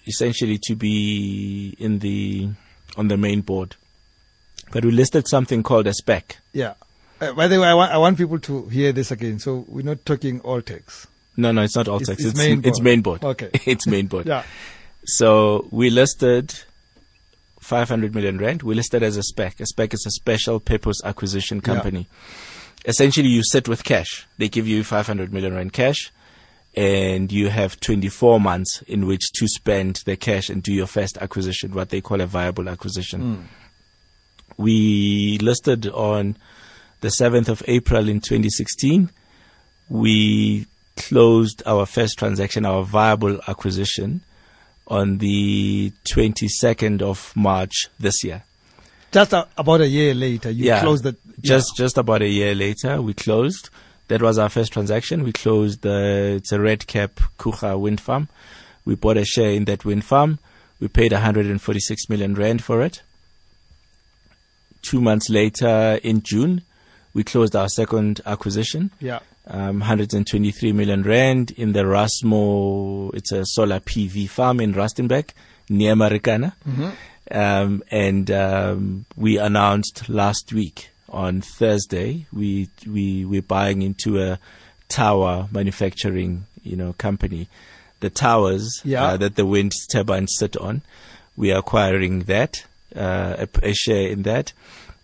[0.06, 2.48] essentially to be in the
[2.96, 3.76] on the main board.
[4.72, 6.38] But we listed something called a spec.
[6.52, 6.74] Yeah.
[7.20, 9.38] Uh, by the way, I want, I want people to hear this again.
[9.38, 11.06] So we're not talking all tax.
[11.36, 12.02] No, no, it's not AltX.
[12.02, 13.22] It's- It's, it's main it's main board.
[13.24, 13.50] Okay.
[13.66, 14.26] it's main board.
[14.26, 14.42] Yeah.
[15.04, 16.54] So we listed
[17.66, 18.62] 500 million rand.
[18.62, 19.60] We listed as a spec.
[19.60, 21.62] A spec is a special purpose acquisition Yeah.
[21.74, 22.06] company.
[22.86, 24.26] Essentially, you sit with cash.
[24.38, 26.12] They give you 500 million rand cash,
[26.76, 31.18] and you have 24 months in which to spend the cash and do your first
[31.18, 33.20] acquisition, what they call a viable acquisition.
[33.20, 33.42] Hmm.
[34.56, 36.36] We listed on
[37.00, 39.10] the 7th of April in 2016.
[39.88, 44.22] We closed our first transaction, our viable acquisition,
[44.88, 48.44] on the 22nd of March this year.
[49.12, 50.80] Just a, about a year later, you Yeah.
[50.80, 53.68] closed the Just just about a year later, we closed.
[54.08, 55.22] That was our first transaction.
[55.24, 58.28] We closed the it's a Red Cap Kouga wind farm.
[58.84, 60.38] We bought a share in that wind farm.
[60.80, 63.02] We paid 146 million rand for it.
[64.82, 66.62] Two months later, in June,
[67.14, 69.20] we closed our second acquisition yeah.
[69.48, 73.14] Um, 123 million rand in the Rustmo.
[73.14, 75.30] It's a solar PV farm in Rustenburg
[75.68, 76.52] near Marikana.
[77.30, 84.38] Um, and um, we announced last week on Thursday we we we're buying into a
[84.88, 87.48] tower manufacturing you know company.
[88.00, 89.04] The towers Yeah.
[89.04, 90.82] uh, that the wind turbines sit on,
[91.36, 94.52] we are acquiring that uh, a, a share in that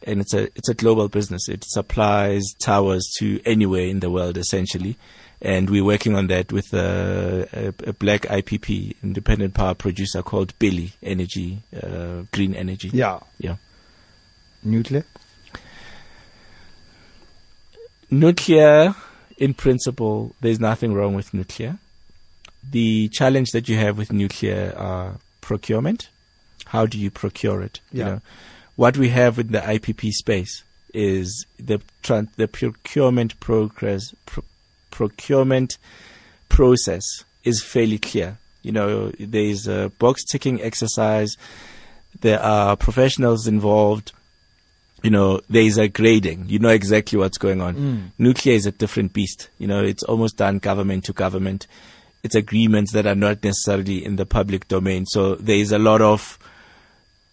[0.06, 1.48] and it's a it's a global business.
[1.48, 4.96] It supplies towers to anywhere in the world essentially,
[5.40, 10.56] and we're working on that with a, a, a black IPP, independent power producer called
[10.58, 12.90] Billy Energy, uh, Green Energy.
[12.92, 13.20] Yeah.
[13.38, 13.56] yeah.
[14.62, 15.04] Nuclear.
[18.10, 18.94] Nuclear,
[19.38, 21.78] in principle, there's nothing wrong with nuclear.
[22.70, 26.08] The challenge that you have with nuclear are procurement.
[26.66, 27.80] How do you procure it?
[27.90, 28.06] You Yeah.
[28.06, 28.20] know,
[28.76, 31.80] what we have in the IPP space is the
[32.37, 34.44] the procurement progress pro-
[34.90, 35.78] procurement
[36.48, 38.38] process is fairly clear.
[38.62, 41.37] You know, there is a box ticking exercise.
[42.20, 44.12] There are professionals involved.
[45.02, 46.46] You know, there is a grading.
[46.48, 47.74] You know exactly what's going on.
[47.74, 48.11] Mm.
[48.18, 49.48] Nuclear is a different beast.
[49.58, 51.66] You know, it's almost done government to government.
[52.22, 55.06] It's agreements that are not necessarily in the public domain.
[55.06, 56.38] So there is a lot of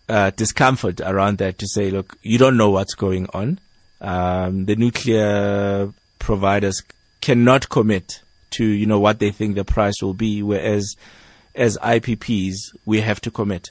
[0.10, 3.60] uh, discomfort around that to say, look, you don't know what's going on.
[4.02, 6.82] Um, the nuclear providers
[7.22, 10.96] cannot commit to, you know, what they think the price will be, whereas
[11.56, 13.70] as IPPs, we have to commit.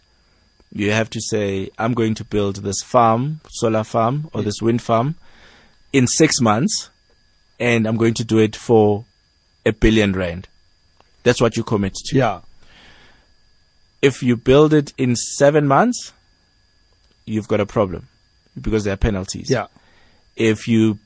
[0.72, 4.83] You have to say, I'm going to build this farm, solar farm, or this wind
[4.83, 5.16] farm
[5.92, 6.90] in six months,
[7.59, 9.05] and I'm going to do it for
[9.64, 10.46] a billion rand.
[11.22, 12.16] That's what you commit to.
[12.16, 12.40] Yeah.
[14.01, 16.12] If you build it in seven months,
[17.28, 18.08] you've got a problem
[18.60, 19.50] because there are penalties.
[19.50, 19.66] Yeah.
[20.36, 20.98] If you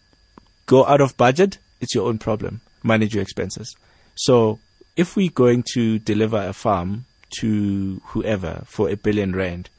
[0.66, 2.60] go out of budget, it's your own problem.
[2.82, 3.74] Manage your expenses.
[4.14, 4.58] So
[4.96, 7.06] if we're going to deliver a farm
[7.40, 9.70] to whoever for a billion rand,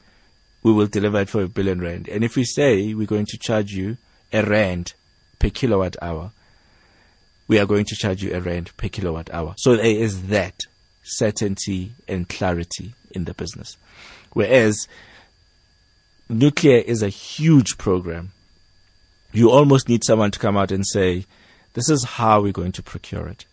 [0.62, 2.08] we will deliver it for a billion rand.
[2.08, 3.96] And if we say we're going to charge you
[4.32, 4.94] a rand
[5.38, 6.32] per kilowatt hour,
[7.46, 9.54] we are going to charge you a rand per kilowatt hour.
[9.58, 10.60] So there is that
[11.02, 13.76] certainty and clarity in the business.
[14.32, 14.88] Whereas
[16.28, 18.32] nuclear is a huge program.
[19.32, 21.26] You almost need someone to come out and say,
[21.74, 23.46] this is how we're going to procure it.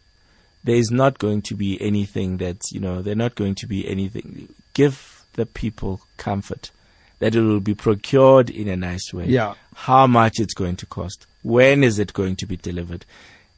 [0.63, 3.87] There is not going to be anything that, you know, they're not going to be
[3.87, 4.53] anything.
[4.73, 6.71] Give the people comfort
[7.19, 9.25] that it will be procured in a nice way.
[9.25, 9.55] Yeah.
[9.75, 11.25] How much it's going to cost.
[11.43, 13.05] When is it going to be delivered?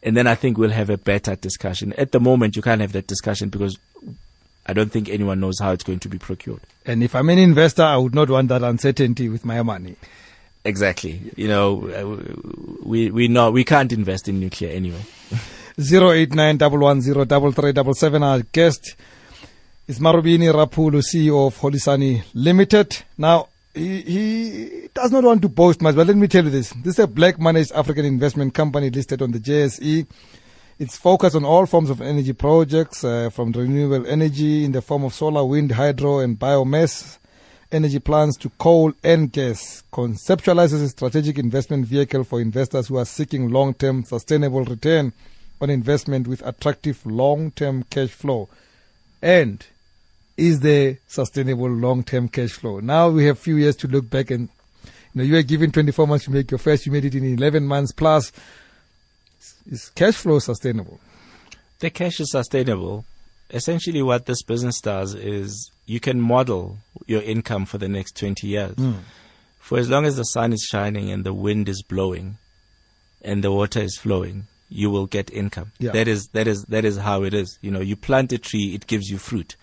[0.01, 1.93] And then I think we'll have a better discussion.
[1.93, 3.77] At the moment, you can't have that discussion because
[4.65, 6.61] I don't think anyone knows how it's going to be procured.
[6.85, 9.95] And if I'm an investor, I would not want that uncertainty with my money.
[10.65, 11.19] Exactly.
[11.35, 15.01] You know, uh, we we know we can't invest in nuclear anyway.
[15.81, 18.23] Zero eight nine double one zero double three double seven.
[18.23, 18.95] Our guest
[19.87, 23.03] is Marubini Raphulu, CEO of Hulisani Limited.
[23.17, 26.69] Now, he, he does not want to boast much, but let me tell you this.
[26.69, 30.05] This is a black managed African investment company listed on the JSE.
[30.83, 35.05] It's focused on all forms of energy projects, uh, from renewable energy in the form
[35.05, 37.19] of solar, wind, hydro, and biomass
[37.71, 39.81] energy plants to coal and gas.
[39.93, 45.13] Conceptualizes a strategic investment vehicle for investors who are seeking long-term sustainable return
[45.61, 48.49] on investment with attractive long-term cash flow.
[49.21, 49.65] And
[50.35, 52.81] is there sustainable long-term cash flow?
[52.81, 54.49] Now we have few years to look back and
[54.83, 57.23] you know you were given 24 months to make your first, you made it in
[57.23, 58.33] 11 months plus.
[59.69, 60.99] Is cash flow sustainable?
[61.79, 63.05] The cash is sustainable.
[63.49, 68.47] Essentially, what this business does is you can model your income for the next 20
[68.47, 68.75] years.
[68.75, 68.93] Hmm.
[69.59, 72.37] For as long as the sun is shining and the wind is blowing
[73.21, 75.71] and the water is flowing, you will get income.
[75.79, 75.91] Yeah.
[75.91, 77.57] That is that is that is how it is.
[77.61, 79.55] You know, you plant a tree, it gives you fruit.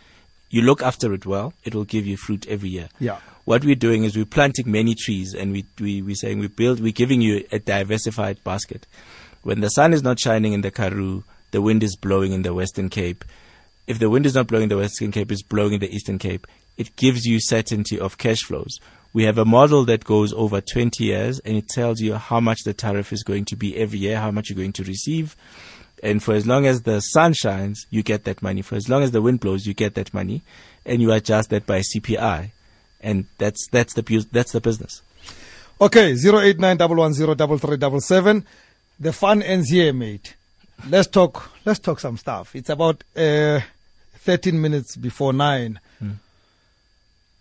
[0.49, 2.89] You look after it well, it will give you fruit every year.
[2.99, 3.19] Yeah.
[3.45, 6.81] What we're doing is we're planting many trees and we, we, we're saying we build,
[6.81, 8.87] we're giving you a diversified basket.
[9.42, 12.53] When the sun is not shining in the Karoo, the wind is blowing in the
[12.53, 13.24] Western Cape.
[13.87, 16.18] If the wind is not blowing in the Western Cape, it's blowing in the Eastern
[16.18, 16.46] Cape.
[16.76, 18.79] It gives you certainty of cash flows.
[19.12, 22.61] We have a model that goes over 20 years and it tells you how much
[22.64, 25.35] the tariff is going to be every year, how much you're going to receive.
[26.03, 28.62] And for as long as the sun shines, you get that money.
[28.62, 30.42] For as long as the wind blows, you get that money.
[30.87, 32.53] And you adjust that by CPI.
[33.00, 35.03] And that's, that's, the, that's the business.
[35.81, 36.76] Okay, 089
[39.01, 40.35] the fun ends here, mate.
[40.87, 41.51] Let's talk.
[41.65, 42.55] Let's talk some stuff.
[42.55, 43.61] It's about uh,
[44.19, 45.81] thirteen minutes before nine.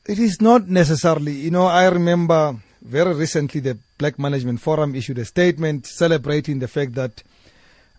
[0.06, 1.68] It is not necessarily, you know.
[1.68, 7.22] I remember very recently the Black Management Forum issued a statement celebrating the fact that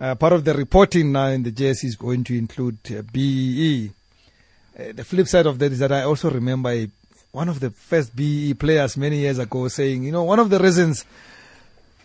[0.01, 3.90] uh, part of the reporting now in the JSE is going to include uh, BEE.
[4.79, 6.88] Uh, the flip side of that is that I also remember a,
[7.33, 10.59] one of the first BEE players many years ago saying, you know, one of the
[10.59, 11.05] reasons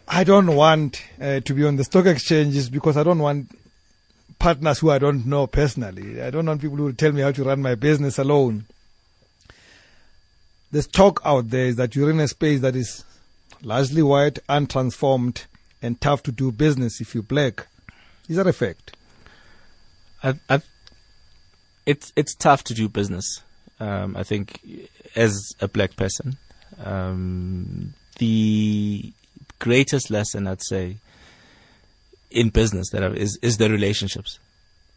[0.08, 3.50] I don't want uh, to be on the stock exchanges because I don't want
[4.40, 6.22] partners who I don't know personally.
[6.22, 8.66] I don't want people who tell me how to run my business alone.
[10.72, 13.04] The talk out there is that you're in a space that is
[13.64, 15.46] largely white, untransformed,
[15.82, 17.68] and tough to do business if you're black.
[18.28, 18.96] Is that a fact?
[20.24, 20.62] I, I,
[21.86, 23.42] it's it's tough to do business.
[23.80, 24.60] Um, I think
[25.16, 26.38] as a black person,
[26.84, 29.14] um, the
[29.60, 30.98] greatest lesson I'd say
[32.32, 34.40] in business that I've, is is the relationships.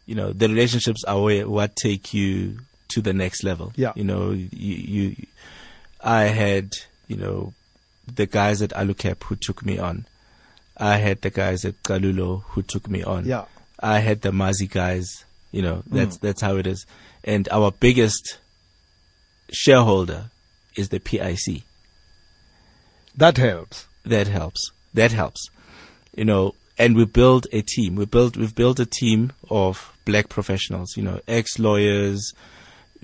[0.05, 3.71] You know, the relationships are where, what take you to the next level.
[3.75, 3.93] Yeah.
[3.95, 5.15] You know, you, you
[6.01, 6.73] I had
[7.07, 7.53] you know
[8.13, 10.05] the guys at AloeCap who took me on.
[10.77, 13.25] I had the guys at Kalulo who took me on.
[13.25, 13.45] Yeah.
[13.79, 15.25] I had the Mazi guys.
[15.51, 15.83] You know, mm.
[15.91, 16.85] that's that's how it is.
[17.23, 18.39] And our biggest
[19.51, 20.31] shareholder
[20.75, 21.63] is the PIC.
[23.15, 23.88] That helps.
[24.09, 24.71] That helps.
[24.93, 25.49] That helps.
[26.15, 27.95] You know, and we build a team.
[27.95, 32.33] We built we've built a team of black professionals, you know, ex lawyers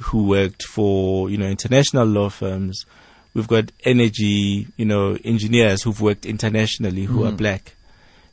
[0.01, 2.85] who worked for, you know, international law firms.
[3.33, 7.37] We've got energy, you know, engineers who've worked internationally who are mm.
[7.37, 7.75] black.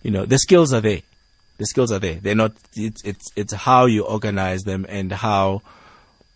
[0.03, 1.03] You know, the skills are there.
[1.59, 2.15] The skills are there.
[2.15, 5.63] They're not it's it's it's how you organize them and how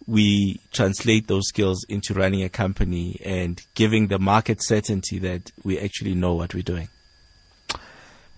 [0.07, 5.78] we translate those skills into running a company and giving the market certainty that we
[5.78, 6.88] actually know what we're doing.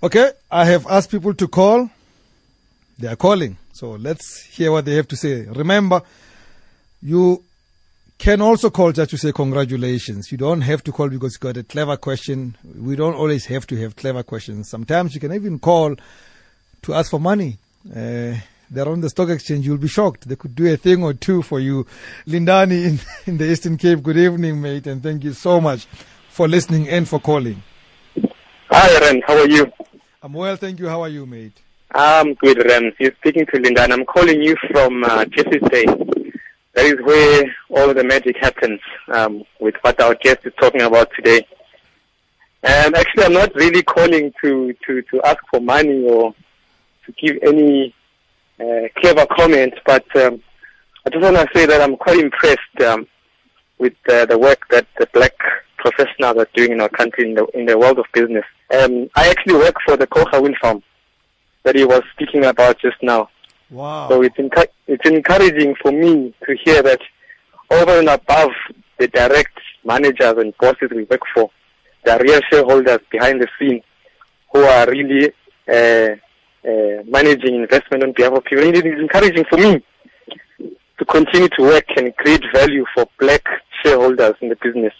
[0.03, 1.91] Okay, I have asked people to call.
[2.99, 3.59] They are calling.
[3.73, 5.43] So let's hear what they have to say.
[5.43, 6.03] Remember,
[7.03, 7.45] you
[8.19, 10.33] can also call just to say congratulations.
[10.33, 12.57] You don't have to call because you got a clever question.
[12.77, 14.69] We don't always have to have clever questions.
[14.69, 15.95] Sometimes you can even call
[16.83, 17.59] to ask for money.
[17.95, 18.35] Uh,
[18.71, 19.67] they're on the stock exchange.
[19.67, 20.29] You'll be shocked.
[20.29, 21.87] They could do a thing or two for you.
[22.27, 25.87] Lindani in, in the Eastern Cape, good evening, mate, and thank you so much
[26.29, 27.63] for listening and for calling.
[28.71, 29.23] Hi, Ren.
[29.27, 29.71] How are you?
[30.23, 30.89] I'm well, thank you.
[30.89, 31.61] How are you, mate?
[31.93, 32.93] I'm good, Ren.
[32.99, 35.85] You're speaking to Linda, and I'm calling you from uh, Jeffreys Bay.
[36.75, 41.11] That is where all the magic happens um, with what our guest is talking about
[41.17, 41.47] today.
[42.63, 46.35] And actually, I'm not really calling to, to, to ask for money or
[47.07, 47.95] to give any
[48.61, 50.43] uh, clever comment, but um,
[51.07, 53.07] I just want to say that I'm quite impressed um,
[53.79, 55.35] with uh, the work that the black
[55.77, 58.45] professionals are doing in our country in the, in the world of business.
[58.75, 60.83] Um, I actually work for the Kouga Wind Farm
[61.63, 63.29] that he was speaking about just now.
[63.71, 64.09] Wow.
[64.09, 67.01] So it's, encu- it's encouraging for me to hear that
[67.71, 68.51] over and above
[68.99, 71.51] the direct managers and bosses we work for,
[72.05, 73.83] there are real shareholders behind the scene
[74.53, 75.33] who are really
[75.69, 76.17] uh,
[76.69, 78.65] uh, managing investment on behalf of people.
[78.65, 79.83] And it is encouraging for me
[80.99, 83.45] to continue to work and create value for black
[83.83, 84.93] shareholders in the business.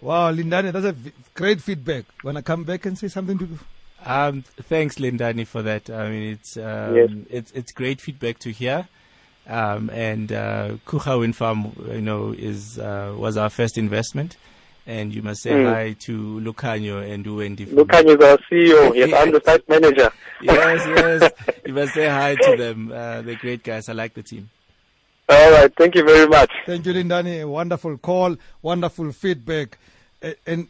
[0.00, 2.04] Wow, Lindani, that's a v- great feedback.
[2.22, 3.58] When I come back and say something to you.
[4.04, 5.88] Um, thanks, Lindani, for that.
[5.88, 7.10] I mean, it's um, Yes.
[7.30, 8.86] it's it's great feedback to hear.
[9.46, 14.36] Um, and uh, Kouga Wind Farm, you know, is uh, was our first investment.
[14.86, 15.72] And you must say Mm.
[15.72, 17.66] hi to Lucanio and Uwendi.
[17.66, 18.94] from- Lucan is our CEO.
[18.94, 20.10] Yes, I'm the site manager.
[20.42, 21.32] yes, yes.
[21.66, 22.92] You must say hi to them.
[22.92, 23.88] Uh, they're great guys.
[23.88, 24.50] I like the team.
[25.28, 25.72] All right.
[25.74, 26.50] Thank you very much.
[26.66, 27.40] Thank you, Lindani.
[27.40, 29.78] A wonderful call, wonderful feedback.
[30.22, 30.68] A- And,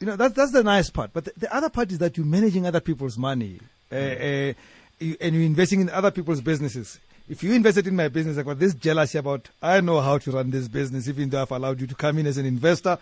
[0.00, 1.10] you know, that's, that's the nice part.
[1.14, 3.58] But the, the other part is that you're managing other people's money
[3.90, 4.52] uh, uh,
[5.00, 7.00] you, and you're investing in other people's businesses.
[7.28, 10.30] If you invested in my business, I got this jealousy about, I know how to
[10.30, 12.98] run this business, even though I've allowed you to come in as an investor.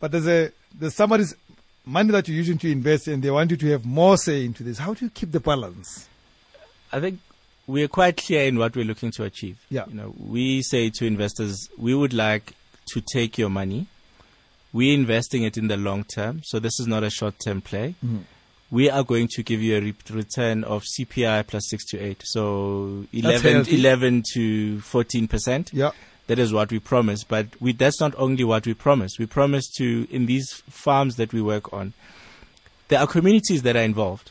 [0.00, 1.34] But there's a, there's somebody's
[1.84, 4.62] money that you're using to invest and they want you to have more say into
[4.62, 4.78] this.
[4.78, 6.08] How do you keep the balance?
[6.92, 7.20] I think
[7.66, 9.58] we are quite clear in what we're looking to achieve.
[9.68, 9.84] Yeah.
[9.86, 12.54] You know, we say to investors, we would like
[12.92, 13.86] to take your money.
[14.72, 17.94] We're investing it in the long term, so this is not a short-term play.
[18.04, 18.18] Mm-hmm.
[18.72, 22.22] We are going to give you a re- return of CPI plus six to eight,
[22.24, 25.70] so 11, 11 to fourteen percent.
[25.74, 25.90] Yeah.
[26.28, 27.22] That is what we promise.
[27.22, 29.18] But we, that's not only what we promise.
[29.18, 31.92] We promise to, in these farms that we work on,
[32.88, 34.30] there are communities that are involved.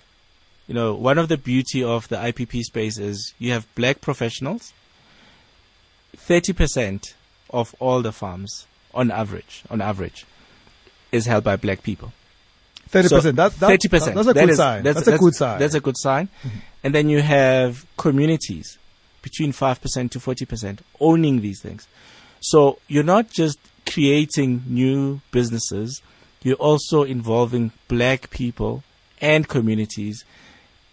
[0.68, 4.74] You know, one of the beauty of the IPP space is you have black professionals.
[6.18, 7.14] 30%
[7.52, 10.26] of all the farms, on average, on average,
[11.12, 12.14] is held by black people.
[12.92, 13.38] Thirty So, percent.
[13.38, 13.90] That, that, 30%.
[13.90, 14.84] That's a That good is- sign.
[14.84, 15.60] That's, a good sign.
[15.60, 16.28] That's a good sign.
[16.44, 16.58] Mm-hmm.
[16.84, 18.78] And then you have communities
[19.22, 21.88] between 5% to 40% owning these things.
[22.42, 26.02] So you're not just creating new businesses,
[26.44, 28.84] you're also involving black people
[29.22, 30.26] and communities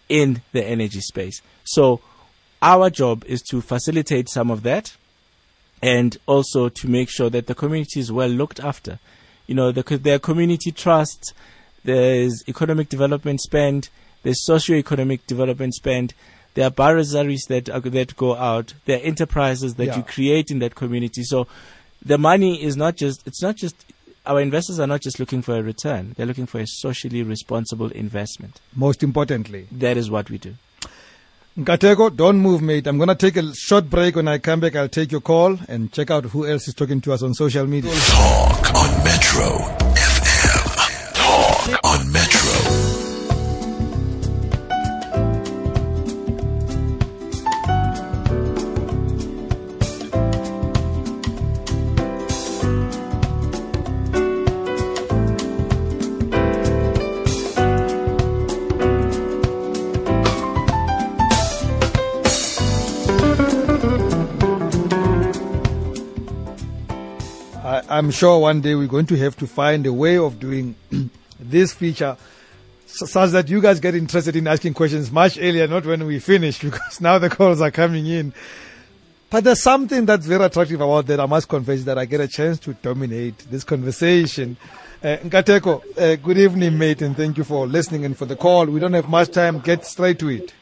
[0.07, 1.41] in the energy space.
[1.63, 2.01] So
[2.61, 4.95] our job is to facilitate some of that
[5.81, 8.99] and also to make sure that the community is well looked after.
[9.47, 11.33] You know, the, there are community trusts,
[11.89, 13.89] there's economic development spend,
[14.21, 16.13] there's socio-economic development spend,
[16.53, 19.97] there are bursaries that are, that go out, there are enterprises that Yeah.
[19.97, 21.23] you create in that community.
[21.23, 21.47] So
[22.05, 23.75] the money is not just, it's not just,
[24.25, 27.89] our investors are not just looking for a return, they're looking for a socially responsible
[27.91, 28.61] investment.
[28.75, 29.65] Most importantly.
[29.71, 30.53] That is what we do.
[31.57, 32.85] Nkateko, don't move, mate.
[32.87, 34.15] I'm going to take a short break.
[34.15, 37.01] When I come back, I'll take your call and check out who else is talking
[37.01, 37.91] to us on social media.
[37.91, 39.57] Talk on Metro
[67.89, 70.75] I'm sure one day we're going to have to find a way of doing
[71.39, 72.15] this feature
[72.85, 76.59] such that you guys get interested in asking questions much earlier, not when we finish,
[76.63, 78.31] because now the calls are coming in.
[79.31, 81.19] But there's something that's very attractive about that.
[81.19, 84.55] I must confess that I get a chance to dominate this conversation.
[85.03, 88.65] Uh, Nkateko, uh, good evening, mate, and thank you for listening and for the call.
[88.65, 89.59] We don't have much time.
[89.59, 90.53] Get straight to it.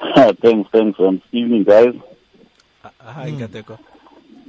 [0.40, 0.98] thanks, thanks.
[1.00, 1.94] Um, evening, guys.
[2.82, 3.78] Uh, hi, Nkateko.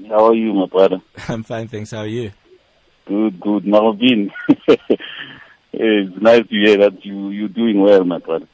[0.08, 1.02] How are you, my brother?
[1.28, 1.92] I'm fine, thanks.
[1.92, 2.32] How are you?
[3.06, 3.66] Good, good.
[3.66, 4.32] Marvin.
[4.48, 8.48] it's nice to hear that you, you're doing well, my brother.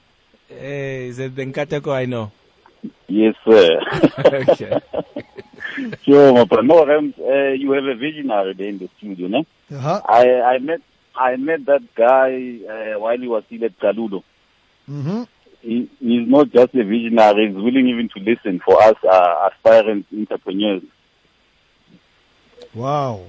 [0.48, 2.32] Hey, is it the Nkateko I know?
[3.08, 3.80] Yes, sir.
[4.20, 4.80] okay.
[6.04, 6.64] sure, my brother.
[6.64, 9.46] No, Rams, uh, you have a visionary there in the studio, no?
[9.72, 10.02] Uh-huh.
[10.06, 10.82] I, I met
[11.16, 14.24] I met that guy uh, while he was still at Kaludo.
[14.86, 15.24] hmm
[15.62, 20.06] He, he's not just a visionary, he's willing even to listen for us uh, aspiring
[20.14, 20.84] entrepreneurs.
[22.74, 23.26] Wow.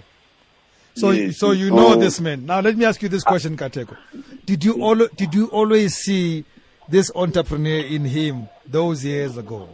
[0.95, 2.47] So, Yes, so you know this man.
[2.47, 3.97] Now, let me ask you this question, Kateko.
[4.45, 6.45] Did you al- did you always see
[6.89, 9.69] this entrepreneur in him those years ago?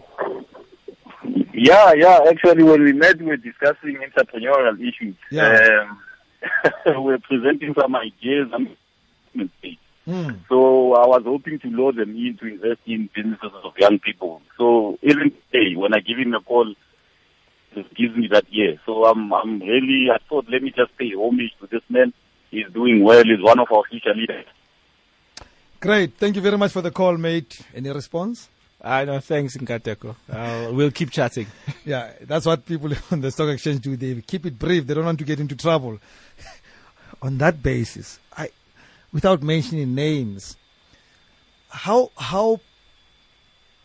[1.54, 2.20] Yeah, yeah.
[2.28, 5.14] Actually, when we met, we were discussing entrepreneurial issues.
[5.30, 5.86] Yeah.
[5.88, 6.00] Um,
[6.86, 8.48] we were presenting some ideas.
[8.52, 8.76] and-
[10.06, 10.30] Hmm.
[10.48, 14.40] So I was hoping to lure them in to invest in businesses of young people.
[14.56, 16.72] So even today, when I give him a call,
[17.76, 18.78] it gives me that year.
[18.86, 22.12] So I'm, I'm really, I thought, let me just pay homage to this man.
[22.50, 23.24] He's doing well.
[23.24, 24.46] He's one of our future leaders.
[25.80, 26.16] Great.
[26.16, 27.60] Thank you very much for the call, mate.
[27.74, 28.48] Any response?
[28.80, 30.14] I know, thanks, Nkateko.
[30.30, 31.46] Uh, we'll keep chatting.
[31.84, 33.96] Yeah, that's what people on the stock exchange do.
[33.96, 34.86] They keep it brief.
[34.86, 36.00] They don't want to get into trouble.
[37.22, 38.50] on that basis, I,
[39.12, 40.56] without mentioning names,
[41.68, 42.60] how how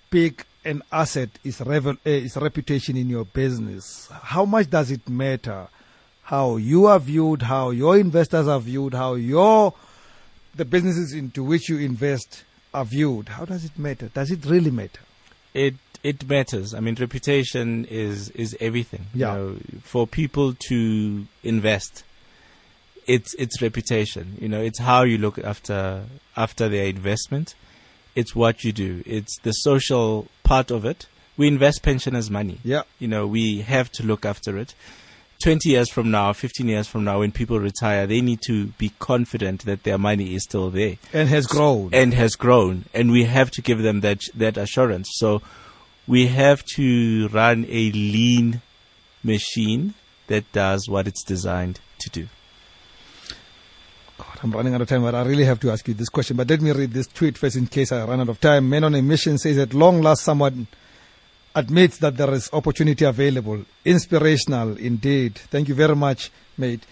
[0.10, 4.10] big an asset is revel, uh, is reputation in your business?
[4.12, 5.68] How much does it matter?
[6.24, 9.74] How you are viewed, how your investors are viewed, how your
[10.56, 12.44] the businesses into which you invest
[12.74, 13.30] are viewed.
[13.30, 14.10] How does it matter?
[14.14, 15.02] Does it really matter?
[15.54, 16.74] it it matters.
[16.74, 19.08] I mean, reputation is is everything.
[19.14, 19.34] Yeah.
[19.34, 22.04] You know, for people to invest,
[23.06, 24.38] it's it's reputation.
[24.40, 26.04] You know, it's how you look after
[26.36, 27.56] after their investment.
[28.16, 29.04] It's what you do.
[29.06, 31.08] It's the social part of it.
[31.38, 32.60] We invest pensioners' money.
[32.64, 32.84] Yeah.
[33.00, 34.74] You know, we have to look after it.
[35.44, 38.92] 20 years from now, 15 years from now, when people retire, they need to be
[39.00, 41.90] confident that their money is still there And has grown.
[41.94, 45.10] and has grown, and we have to give them that that assurance.
[45.14, 45.42] So
[46.06, 48.62] we have to run a lean
[49.24, 49.96] machine
[50.28, 52.28] that does what it's designed to do.
[54.44, 56.36] I'm running out of time, but I really have to ask you this question.
[56.36, 58.70] But let me read this tweet first in case I run out of time.
[58.70, 60.66] Men on a mission says at long last someone
[61.54, 63.64] admits that there is opportunity available.
[63.86, 65.36] Inspirational indeed.
[65.36, 66.84] Thank you very much, mate.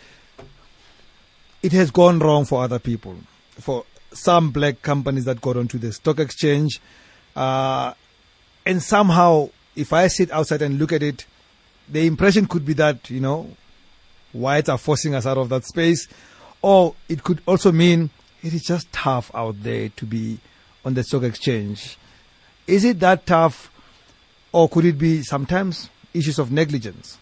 [1.63, 3.15] It has gone wrong for other people.
[3.59, 6.79] For some black companies that got onto the stock exchange.
[7.35, 7.93] Uh,
[8.65, 11.25] and somehow, if I sit outside and look at it,
[11.87, 13.49] the impression could be that, you know,
[14.33, 16.07] whites are forcing us out of that space.
[16.61, 18.09] Or it could also mean
[18.43, 20.39] it is just tough out there to be
[20.85, 21.97] on the stock exchange.
[22.67, 23.71] Is it that tough,
[24.51, 27.17] or could it be sometimes issues of negligence?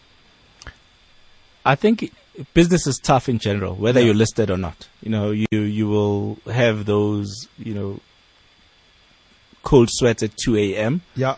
[1.64, 2.12] I think
[2.54, 4.06] business is tough in general, whether Yeah.
[4.06, 4.88] you're listed or not.
[5.02, 8.00] You know, you you will have those you know
[9.62, 11.02] cold sweats at 2 a.m.
[11.16, 11.36] Yeah,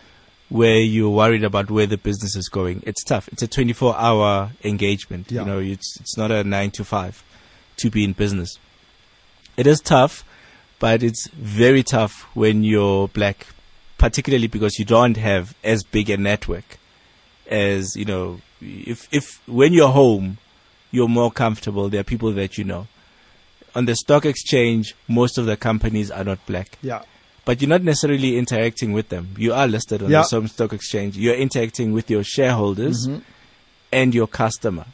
[0.49, 2.81] where you're worried about where the business is going.
[2.85, 3.27] It's tough.
[3.29, 5.31] It's a 24 hour engagement.
[5.31, 5.41] Yeah.
[5.41, 7.23] You know, it's, it's not a nine to five
[7.81, 8.57] to be in business.
[9.57, 10.23] It is tough,
[10.79, 13.47] but it's very tough when you're black,
[13.97, 16.77] particularly because you don't have as big a network
[17.51, 20.37] as, you know, if, if when you're home,
[20.89, 21.89] you're more comfortable.
[21.89, 22.87] There are people that you know.
[23.75, 27.03] On the stock exchange, most of the companies are not black yeah,
[27.45, 29.33] but you're not necessarily interacting with them.
[29.37, 30.19] You are listed on Yeah.
[30.19, 31.17] the some stock exchange.
[31.17, 33.19] You're interacting with your shareholders mm-hmm.
[33.91, 34.85] and your customer.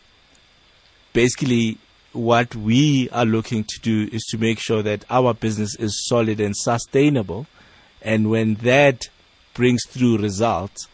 [1.14, 1.80] Basically,
[2.18, 6.40] what we are looking to do is to make sure that our business is solid
[6.40, 7.46] and sustainable.
[8.02, 9.10] And when that
[9.54, 10.88] brings through results,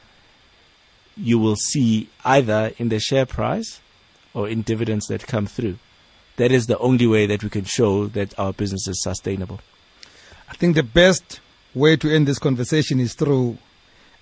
[1.15, 3.79] you will see either in the share price
[4.33, 5.77] or in dividends that come through.
[6.37, 9.59] That is the only way that we can show that our business is sustainable.
[10.49, 11.39] I think the best
[11.75, 13.57] way to end this conversation is through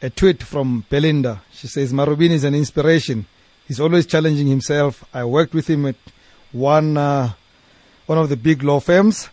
[0.02, 1.42] a tweet from Belinda.
[1.52, 3.26] She says, Marubin is an inspiration.
[3.68, 5.06] He's always challenging himself.
[5.14, 5.96] I worked with him at
[6.52, 7.32] one, uh,
[8.06, 9.30] one of the big law firms.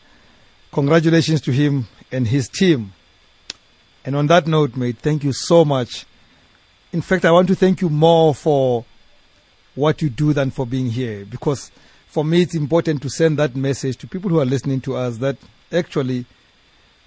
[0.73, 2.93] Congratulations to him and his team.
[4.05, 6.07] And on that note, mate, thank you so much.
[6.93, 8.85] In fact, I want to thank you more for
[9.75, 11.71] what you do than for being here because
[12.07, 15.19] for me it's important to send that message to people who are listening to us
[15.19, 15.37] that
[15.71, 16.25] actually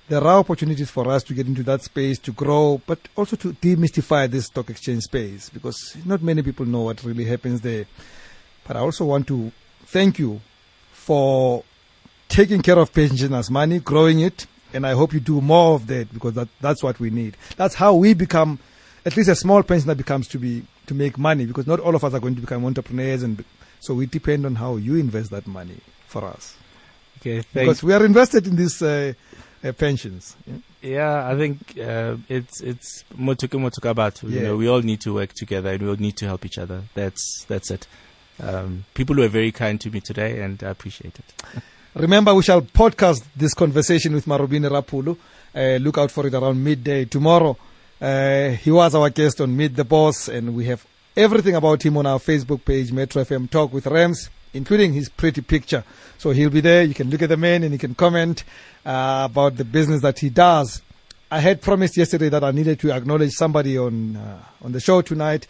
[0.07, 3.53] there are opportunities for us to get into that space to grow, but also to
[3.53, 7.85] demystify this stock exchange space because not many people know what really happens there.
[8.67, 9.51] But I also want to
[9.91, 10.41] thank you
[10.91, 11.63] for
[12.29, 16.13] taking care of pensioners' money, growing it, and I hope you do more of that
[16.13, 17.35] because that, that's what we need.
[17.57, 18.59] That's how we become
[19.05, 22.03] at least a small pensioner becomes to be to make money because not all of
[22.03, 23.43] us are going to become entrepreneurs and
[23.79, 25.77] so we depend on how you invest that money
[26.07, 26.55] for us
[27.21, 29.13] Okay, because we are invested in these uh,
[29.63, 30.35] uh, pensions.
[30.47, 30.55] Yeah.
[30.81, 34.27] Yeah, I think uh, it's it's motuka motuka batu.
[34.27, 36.57] You know, we all need to work together and we all need to help each
[36.57, 36.81] other.
[36.95, 37.85] That's that's it.
[38.41, 41.61] Um, people were very kind to me today, and I appreciate it.
[41.93, 45.17] Remember, we shall podcast this conversation with Marubini Raphulu.
[45.53, 47.55] Uh, look out for it around midday tomorrow.
[47.99, 50.85] Uh, he was our guest on Meet the Boss, and we have
[51.15, 55.41] everything about him on our Facebook page, Metro FM Talk with Rams, including his pretty
[55.41, 55.83] picture.
[56.17, 56.83] So he'll be there.
[56.83, 58.43] You can look at the man and you can comment
[58.85, 60.81] uh, about the business that he does.
[61.29, 65.01] I had promised yesterday that I needed to acknowledge somebody on uh, on the show
[65.01, 65.47] tonight,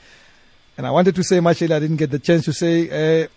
[0.78, 1.76] and I wanted to say much earlier.
[1.76, 3.24] I didn't get the chance to say.
[3.24, 3.28] Uh,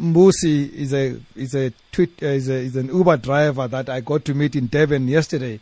[0.00, 4.00] Mbusi is a is a tweet uh, is a is an Uber driver that I
[4.00, 5.60] got to meet in Devon yesterday,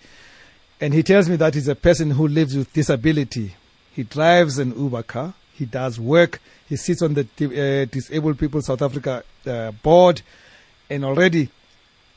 [0.80, 3.54] and he tells me that he's a person who lives with disability.
[3.92, 5.34] He drives an Uber car.
[5.54, 6.40] He does work.
[6.68, 10.22] He sits on the uh, Disabled People South Africa uh, board,
[10.88, 11.48] and already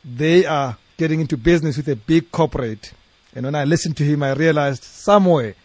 [0.05, 2.93] they are getting into business with a big corporate.
[3.33, 5.55] And when I listened to him, I realized somewhere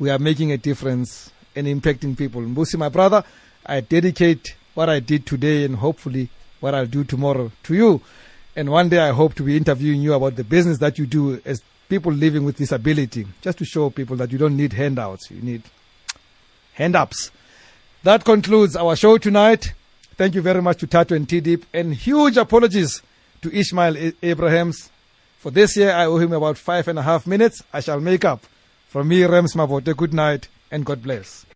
[0.00, 2.40] we are making a difference and impacting people.
[2.40, 3.24] Mbusi, my brother,
[3.66, 6.28] I dedicate what I did today and hopefully
[6.60, 8.00] what I'll do tomorrow to you.
[8.56, 11.40] And one day I hope to be interviewing you about the business that you do
[11.44, 15.40] as people living with disability, just to show people that you don't need handouts, you
[15.42, 15.62] need
[16.74, 17.30] hand ups.
[18.02, 19.72] That concludes our show tonight.
[20.16, 23.02] Thank you very much to Tato and T-Deep, and huge apologies
[23.42, 24.90] to Ishmael Abrahams.
[25.38, 27.62] For this year, I owe him about five and a half minutes.
[27.72, 28.44] I shall make up.
[28.88, 31.46] From me, Rems Mavote, good night and God bless.